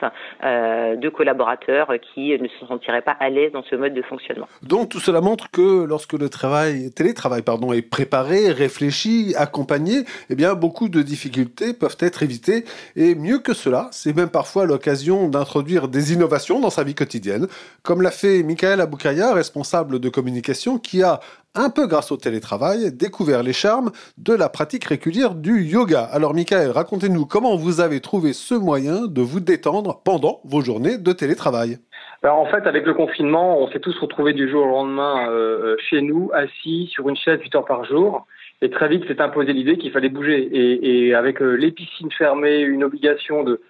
de 0.44 1.10
collaborateurs 1.10 1.94
qui 2.02 2.38
ne 2.38 2.48
se 2.48 2.66
sentiraient 2.66 3.02
pas 3.02 3.16
à 3.20 3.30
l'aise 3.30 3.52
dans 3.52 3.64
ce 3.64 3.76
mode 3.76 3.94
de 3.94 4.02
fonctionnement. 4.02 4.48
Donc 4.64 4.90
tout 4.90 5.00
cela 5.00 5.22
montre 5.22 5.50
que 5.52 5.86
lorsque 5.86 6.14
le 6.14 6.30
travail, 6.30 6.92
télétravail 6.92 7.42
pardon, 7.42 7.74
est 7.74 7.82
préparé, 7.82 8.52
réfléchi, 8.52 9.34
accompagné, 9.38 10.04
eh 10.30 10.36
bien 10.36 10.56
beaucoup 10.56 10.90
de 10.90 11.02
difficultés 11.02 11.74
peuvent 11.74 11.98
être 12.00 12.24
évitées 12.24 12.66
et 12.96 13.16
mieux 13.16 13.40
que 13.40 13.54
cela, 13.54 13.90
c'est 14.06 14.16
même 14.16 14.30
parfois 14.30 14.68
l'occasion 14.68 15.30
d'introduire 15.30 15.88
des 15.88 16.14
innovations 16.14 16.60
dans 16.60 16.70
sa 16.70 16.84
vie 16.84 16.94
quotidienne, 16.94 17.48
comme 17.82 18.04
l'a 18.04 18.12
fait 18.12 18.44
Michael 18.44 18.80
Aboukaya, 18.80 19.34
responsable 19.34 20.00
de 20.00 20.10
communication, 20.10 20.78
qui 20.78 21.02
a, 21.02 21.20
un 21.56 21.72
peu 21.72 21.88
grâce 21.88 22.12
au 22.12 22.18
télétravail, 22.18 22.92
découvert 22.92 23.42
les 23.42 23.52
charmes 23.52 23.90
de 24.20 24.36
la 24.36 24.48
pratique 24.48 24.84
régulière 24.84 25.34
du 25.34 25.64
yoga. 25.64 26.04
Alors 26.04 26.36
Michael, 26.36 26.70
racontez-nous 26.70 27.26
comment 27.26 27.56
vous 27.56 27.82
avez 27.82 28.00
trouvé 28.00 28.34
ce 28.34 28.54
moyen 28.54 29.08
de 29.08 29.22
vous 29.22 29.40
détendre 29.40 30.02
pendant 30.06 30.40
vos 30.44 30.62
journées 30.62 31.00
de 31.00 31.12
télétravail. 31.12 31.80
Alors 32.22 32.38
en 32.38 32.46
fait, 32.46 32.68
avec 32.68 32.86
le 32.86 32.94
confinement, 32.94 33.60
on 33.60 33.72
s'est 33.72 33.80
tous 33.80 33.98
retrouvés 33.98 34.34
du 34.34 34.48
jour 34.52 34.68
au 34.68 34.70
lendemain 34.70 35.32
euh, 35.32 35.34
euh, 35.34 35.76
chez 35.90 36.04
nous, 36.04 36.30
assis 36.32 36.92
sur 36.92 37.10
une 37.10 37.18
chaise 37.18 37.40
8 37.42 37.56
heures 37.56 37.66
par 37.66 37.86
jour. 37.86 38.28
Et 38.62 38.70
très 38.70 38.88
vite, 38.88 39.08
s'est 39.08 39.20
imposé 39.20 39.52
l'idée 39.52 39.78
qu'il 39.78 39.92
fallait 39.92 40.10
bouger. 40.10 40.48
Et, 40.52 41.16
avec 41.16 41.42
euh, 41.42 41.56
les 41.56 41.72
piscines 41.72 42.12
fermées, 42.12 42.60
une 42.60 42.84
obligation 42.84 43.44
de, 43.44 43.62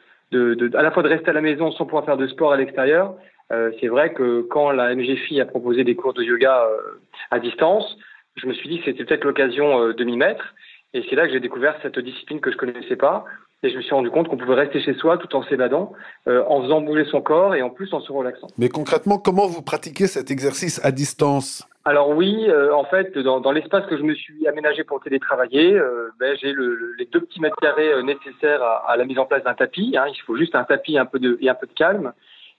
à 0.74 0.82
la 0.82 0.92
fois 0.92 1.04
de 1.04 1.10
rester 1.10 1.30
à 1.30 1.34
la 1.34 1.42
maison 1.42 1.72
sans 1.72 1.86
pouvoir 1.86 2.06
faire 2.06 2.18
de 2.18 2.28
sport 2.28 2.54
à 2.54 2.58
l'extérieur. 2.58 3.16
Euh, 3.52 3.72
c'est 3.80 3.88
vrai 3.88 4.14
que 4.14 4.42
quand 4.42 4.72
la 4.72 4.96
MGFI 4.96 5.40
a 5.42 5.46
proposé 5.46 5.84
des 5.84 5.96
cours 5.96 6.14
de 6.14 6.24
yoga 6.24 6.66
euh, 6.66 7.00
à 7.32 7.40
distance, 7.40 7.98
je 8.36 8.48
me 8.48 8.54
suis 8.54 8.70
dit 8.70 8.80
que 8.80 8.86
c'était 8.86 9.06
peut-être 9.06 9.24
l'occasion 9.24 9.82
euh, 9.82 9.94
de 9.94 10.04
m'y 10.04 10.18
mettre. 10.18 10.56
Et 10.94 11.04
c'est 11.10 11.16
là 11.16 11.28
que 11.28 11.34
j'ai 11.34 11.40
découvert 11.40 11.76
cette 11.82 12.00
discipline 12.00 12.40
que 12.40 12.52
je 12.52 12.58
connaissais 12.58 12.96
pas. 12.96 13.26
Et 13.64 13.70
je 13.70 13.78
me 13.78 13.82
suis 13.82 13.94
rendu 13.94 14.10
compte 14.12 14.28
qu'on 14.28 14.38
pouvait 14.38 14.56
rester 14.56 14.82
chez 14.82 14.94
soi 14.94 15.18
tout 15.18 15.36
en 15.36 15.44
s'évadant, 15.44 15.94
en 16.28 16.62
faisant 16.62 16.82
bouger 16.82 17.04
son 17.06 17.22
corps 17.22 17.56
et 17.56 17.64
en 17.64 17.72
plus 17.72 17.92
en 17.94 18.00
se 18.00 18.12
relaxant. 18.12 18.48
Mais 18.60 18.70
concrètement, 18.70 19.18
comment 19.18 19.48
vous 19.48 19.64
pratiquez 19.64 20.06
cet 20.06 20.30
exercice 20.30 20.80
à 20.86 20.92
distance? 20.92 21.68
Alors 21.88 22.10
oui, 22.10 22.46
euh, 22.50 22.74
en 22.74 22.84
fait, 22.84 23.16
dans, 23.16 23.40
dans 23.40 23.52
l'espace 23.52 23.86
que 23.86 23.96
je 23.96 24.02
me 24.02 24.16
suis 24.16 24.48
aménagé 24.48 24.84
pour 24.84 25.00
télétravailler, 25.02 25.76
euh, 25.76 26.10
ben, 26.20 26.36
j'ai 26.42 26.52
le, 26.52 26.96
les 26.98 27.06
deux 27.06 27.22
petits 27.22 27.40
mètres 27.40 27.58
carrés 27.62 27.94
euh, 27.94 28.02
nécessaires 28.02 28.64
à, 28.64 28.90
à, 28.90 28.98
la 28.98 29.06
mise 29.06 29.20
en 29.20 29.26
place 29.26 29.44
d'un 29.44 29.54
tapis. 29.54 29.96
Hein. 29.96 30.06
Il 30.08 30.20
faut 30.22 30.36
juste 30.36 30.56
un 30.56 30.64
tapis 30.64 30.98
un 30.98 31.06
peu 31.06 31.20
de, 31.20 31.38
et 31.42 31.50
un 31.50 31.54
peu 31.54 31.68
de 31.68 31.74
calme. 31.74 32.12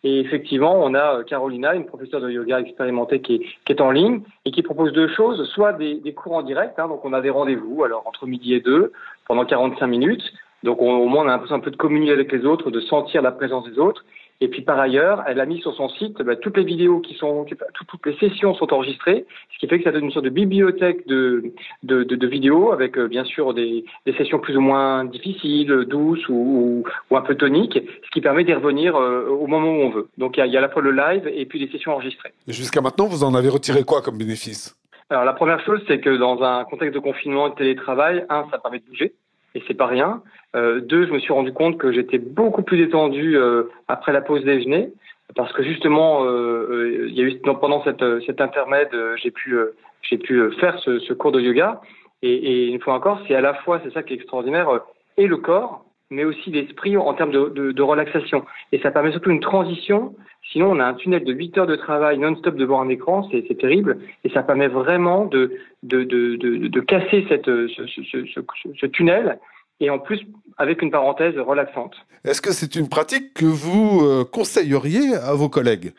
Et 0.05 0.21
effectivement, 0.21 0.81
on 0.81 0.95
a 0.95 1.25
Carolina, 1.25 1.75
une 1.75 1.87
professeure 1.87 2.21
de 2.21 2.31
yoga 2.31 2.61
expérimentée 2.61 3.21
qui 3.21 3.35
est, 3.35 3.39
qui 3.65 3.73
est 3.73 3.81
en 3.81 3.91
ligne 3.91 4.23
et 4.45 4.53
qui 4.53 4.63
propose 4.63 4.93
deux 4.93 5.09
choses, 5.09 5.45
soit 5.49 5.73
des, 5.73 5.97
des 5.97 6.15
cours 6.15 6.35
en 6.35 6.43
direct, 6.43 6.79
hein, 6.79 6.87
donc 6.87 7.05
on 7.05 7.13
a 7.13 7.21
des 7.21 7.31
rendez-vous, 7.31 7.83
alors 7.83 8.07
entre 8.07 8.27
midi 8.27 8.55
et 8.55 8.61
deux, 8.61 8.93
pendant 9.27 9.45
45 9.45 9.85
minutes. 9.89 10.23
Donc 10.63 10.81
on, 10.81 10.99
au 10.99 11.09
moins 11.09 11.25
on 11.25 11.29
a 11.29 11.33
l'impression 11.33 11.57
un 11.57 11.61
peu 11.61 11.73
de 11.73 11.77
communier 11.77 12.13
avec 12.13 12.31
les 12.31 12.45
autres, 12.45 12.71
de 12.71 12.81
sentir 12.81 13.23
la 13.23 13.33
présence 13.33 13.69
des 13.69 13.79
autres. 13.81 14.05
Et 14.41 14.49
puis 14.49 14.63
par 14.63 14.79
ailleurs, 14.79 15.23
elle 15.27 15.41
a 15.41 15.47
mis 15.47 15.61
sur 15.61 15.75
son 15.75 15.89
site 15.89 16.19
bah, 16.23 16.37
toutes 16.37 16.57
les 16.57 16.65
vidéos 16.65 17.01
qui 17.01 17.15
sont, 17.15 17.45
toutes, 17.45 17.63
toutes, 17.89 18.07
les 18.07 18.17
sessions 18.17 18.55
sont 18.55 18.73
enregistrées, 18.73 19.27
ce 19.53 19.59
qui 19.59 19.67
fait 19.67 19.79
que 19.79 19.85
ça 19.85 19.93
donne 19.93 20.05
une 20.05 20.11
sorte 20.11 20.25
de 20.25 20.31
bibliothèque 20.31 21.07
de, 21.07 21.53
de, 21.83 22.05
de, 22.05 22.17
de 22.17 22.27
vidéos 22.27 22.73
avec 22.73 22.99
euh, 22.99 23.09
bien 23.09 23.25
sûr 23.25 23.55
des, 23.55 23.85
des, 24.05 24.13
sessions 24.15 24.39
plus 24.39 24.57
ou 24.57 24.61
moins 24.61 25.05
difficiles, 25.05 25.87
douces 25.89 26.29
ou, 26.29 26.35
ou, 26.35 26.85
ou 27.11 27.17
un 27.17 27.23
peu 27.23 27.35
toniques, 27.35 27.79
ce 27.79 28.11
qui 28.13 28.21
permet 28.21 28.45
d'y 28.45 28.53
revenir 28.53 28.97
euh, 28.97 29.29
au 29.29 29.47
moment 29.47 29.69
où 29.69 29.83
on 29.83 29.91
veut. 29.91 30.09
Donc 30.19 30.37
il 30.37 30.41
y 30.41 30.43
a, 30.43 30.47
y 30.47 30.57
a 30.57 30.59
à 30.59 30.63
la 30.63 30.69
fois 30.69 30.83
le 30.83 30.93
live 30.93 31.31
et 31.33 31.47
puis 31.47 31.59
les 31.59 31.69
sessions 31.69 31.93
enregistrées. 31.93 32.33
Jusqu'à 32.49 32.81
maintenant, 32.81 33.07
vous 33.07 33.25
en 33.25 33.35
avez 33.35 33.49
retiré 33.49 33.85
quoi 33.85 34.03
comme 34.03 34.19
bénéfice? 34.19 34.77
Alors 35.09 35.25
la 35.25 35.35
première 35.35 35.65
chose, 35.65 35.81
c'est 35.87 36.01
que 36.01 36.17
dans 36.17 36.43
un 36.43 36.65
contexte 36.65 36.95
de 36.95 37.01
confinement 37.01 37.47
et 37.47 37.51
de 37.51 37.55
télétravail, 37.55 38.25
un, 38.29 38.47
ça 38.51 38.59
permet 38.59 38.81
de 38.81 38.85
bouger 38.85 39.15
et 39.57 39.63
c'est 39.67 39.75
pas 39.75 39.87
rien. 39.87 40.23
Euh, 40.55 40.81
deux, 40.81 41.07
je 41.07 41.13
me 41.13 41.19
suis 41.19 41.33
rendu 41.33 41.53
compte 41.53 41.79
que 41.79 41.91
j'étais 41.91 42.19
beaucoup 42.19 42.63
plus 42.63 42.77
détendu 42.77 43.37
euh, 43.37 43.65
après 43.89 44.13
la 44.13 44.21
pause 44.21 44.45
déjeuner, 44.45 44.91
parce 45.35 45.53
que 45.55 45.63
justement, 45.63 46.25
euh, 46.25 46.69
euh 46.71 47.07
il 47.09 47.15
y 47.15 47.23
a 47.23 47.25
eu 47.25 47.39
pendant 47.41 47.83
cette, 47.83 48.05
cet 48.27 48.41
intermède, 48.41 48.91
euh, 48.93 49.17
j'ai 49.17 49.31
pu, 49.31 49.57
j'ai 50.03 50.19
pu 50.19 50.53
faire 50.61 50.79
ce, 50.81 50.99
ce, 50.99 51.15
cours 51.15 51.33
de 51.33 51.41
yoga. 51.41 51.81
Et, 52.23 52.33
et 52.33 52.67
une 52.69 52.81
fois 52.81 52.95
encore, 52.95 53.21
c'est 53.27 53.35
à 53.35 53.41
la 53.41 53.55
fois, 53.55 53.81
c'est 53.83 53.93
ça 53.93 54.03
qui 54.03 54.13
est 54.13 54.17
extraordinaire, 54.17 54.69
et 55.17 55.27
le 55.27 55.39
corps, 55.39 55.86
mais 56.11 56.25
aussi 56.25 56.51
l'esprit 56.51 56.97
en 56.97 57.13
termes 57.15 57.33
de, 57.33 57.73
de, 57.73 57.83
relaxation. 57.83 58.45
Et 58.73 58.79
ça 58.81 58.91
permet 58.91 59.11
surtout 59.11 59.31
une 59.31 59.41
transition. 59.41 60.15
Sinon, 60.53 60.71
on 60.71 60.81
a 60.81 60.85
un 60.85 60.95
tunnel 60.95 61.25
de 61.25 61.33
8 61.33 61.59
heures 61.59 61.67
de 61.67 61.77
travail 61.77 62.19
non-stop 62.19 62.57
devant 62.57 62.81
un 62.81 62.89
écran, 62.89 63.29
c'est 63.31 63.59
terrible. 63.59 63.99
Et 64.25 64.31
ça 64.31 64.43
permet 64.43 64.69
vraiment 64.69 65.25
de, 65.25 65.53
de, 65.83 66.05
de, 66.05 66.81
casser 66.81 67.27
cette, 67.29 67.47
ce, 67.47 67.87
ce, 67.87 68.27
ce, 68.27 68.41
ce 68.79 68.87
tunnel 68.87 69.39
et 69.81 69.91
en 69.91 69.99
plus 69.99 70.21
avec 70.59 70.83
une 70.83 70.91
parenthèse 70.91 71.37
relaxante. 71.39 71.95
Est-ce 72.25 72.41
que 72.41 72.53
c'est 72.53 72.77
une 72.77 72.89
pratique 72.89 73.35
que 73.35 73.45
vous 73.45 74.01
euh, 74.03 74.25
conseilleriez 74.25 75.15
à 75.15 75.35
vos 75.35 75.49
collègues? 75.49 75.93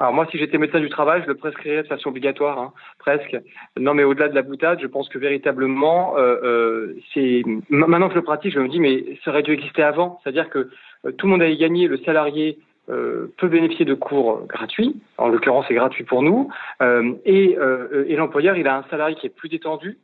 Alors 0.00 0.14
moi, 0.14 0.26
si 0.30 0.38
j'étais 0.38 0.56
médecin 0.56 0.80
du 0.80 0.88
travail, 0.88 1.20
je 1.22 1.26
le 1.26 1.34
prescrirais 1.34 1.82
de 1.82 1.86
façon 1.86 2.08
obligatoire, 2.08 2.58
hein, 2.58 2.72
presque. 2.98 3.36
Non, 3.78 3.92
mais 3.92 4.02
au-delà 4.02 4.30
de 4.30 4.34
la 4.34 4.40
boutade, 4.40 4.80
je 4.80 4.86
pense 4.86 5.10
que 5.10 5.18
véritablement, 5.18 6.16
euh, 6.16 6.36
euh, 6.42 6.94
c'est 7.12 7.42
maintenant 7.68 8.08
que 8.08 8.14
je 8.14 8.18
le 8.18 8.24
pratique, 8.24 8.54
je 8.54 8.60
me 8.60 8.68
dis, 8.68 8.80
mais 8.80 9.18
ça 9.22 9.30
aurait 9.30 9.42
dû 9.42 9.52
exister 9.52 9.82
avant. 9.82 10.18
C'est-à-dire 10.22 10.48
que 10.48 10.70
euh, 11.04 11.12
tout 11.12 11.26
le 11.26 11.32
monde 11.32 11.42
a 11.42 11.54
gagné, 11.54 11.86
le 11.86 11.98
salarié 11.98 12.58
euh, 12.88 13.26
peut 13.36 13.48
bénéficier 13.48 13.84
de 13.84 13.92
cours 13.92 14.46
gratuits, 14.46 14.96
en 15.18 15.28
l'occurrence 15.28 15.66
c'est 15.68 15.74
gratuit 15.74 16.04
pour 16.04 16.22
nous, 16.22 16.50
et, 17.26 17.58
et 18.06 18.16
l'employeur, 18.16 18.56
il 18.56 18.66
a 18.66 18.78
un 18.78 18.84
salarié 18.90 19.16
qui 19.16 19.26
est 19.26 19.36
plus 19.36 19.50
détendu, 19.50 19.98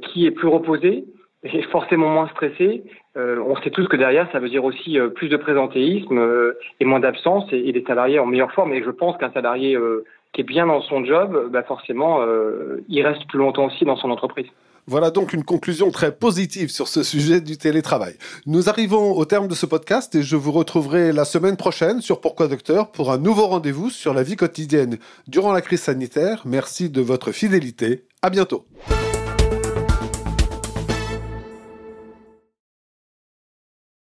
qui 0.00 0.26
est 0.26 0.30
plus 0.30 0.48
reposé, 0.48 1.04
est 1.52 1.70
forcément 1.70 2.08
moins 2.08 2.28
stressé. 2.28 2.84
Euh, 3.16 3.42
on 3.46 3.56
sait 3.56 3.70
tous 3.70 3.86
que 3.86 3.96
derrière, 3.96 4.28
ça 4.32 4.40
veut 4.40 4.48
dire 4.48 4.64
aussi 4.64 4.98
euh, 4.98 5.08
plus 5.08 5.28
de 5.28 5.36
présentéisme 5.36 6.18
euh, 6.18 6.58
et 6.80 6.84
moins 6.84 7.00
d'absence 7.00 7.44
et, 7.52 7.68
et, 7.68 7.72
des 7.72 7.84
salariés 7.86 8.18
en 8.18 8.26
meilleure 8.26 8.52
forme. 8.52 8.72
Et 8.72 8.82
je 8.82 8.90
pense 8.90 9.16
qu'un 9.18 9.32
salarié 9.32 9.78
qui 10.32 10.40
est 10.40 10.44
bien 10.44 10.66
dans 10.66 10.80
son 10.82 11.04
job, 11.04 11.48
bah 11.50 11.62
forcément, 11.62 12.20
il 12.88 13.06
reste 13.06 13.26
plus 13.28 13.38
longtemps 13.38 13.66
aussi 13.66 13.84
dans 13.84 13.96
son 13.96 14.10
entreprise. 14.10 14.46
Voilà 14.86 15.10
donc 15.10 15.32
une 15.32 15.44
conclusion 15.44 15.90
très 15.90 16.12
positive 16.12 16.70
sur 16.70 16.88
ce 16.88 17.02
sujet 17.02 17.40
du 17.40 17.56
télétravail. 17.56 18.16
Nous 18.46 18.68
arrivons 18.68 19.12
au 19.12 19.24
terme 19.24 19.48
de 19.48 19.54
ce 19.54 19.64
podcast 19.64 20.14
et 20.14 20.22
je 20.22 20.36
vous 20.36 20.52
retrouverai 20.52 21.12
la 21.12 21.24
semaine 21.24 21.56
prochaine 21.56 22.00
sur 22.00 22.20
Pourquoi 22.20 22.48
Docteur 22.48 22.90
pour 22.90 23.12
un 23.12 23.18
nouveau 23.18 23.46
rendez-vous 23.46 23.90
sur 23.90 24.12
la 24.12 24.22
vie 24.22 24.36
quotidienne 24.36 24.98
durant 25.26 25.52
la 25.52 25.62
crise 25.62 25.82
sanitaire. 25.82 26.42
Merci 26.44 26.90
de 26.90 27.00
votre 27.00 27.32
fidélité. 27.32 28.04
À 28.20 28.28
bientôt. 28.28 28.66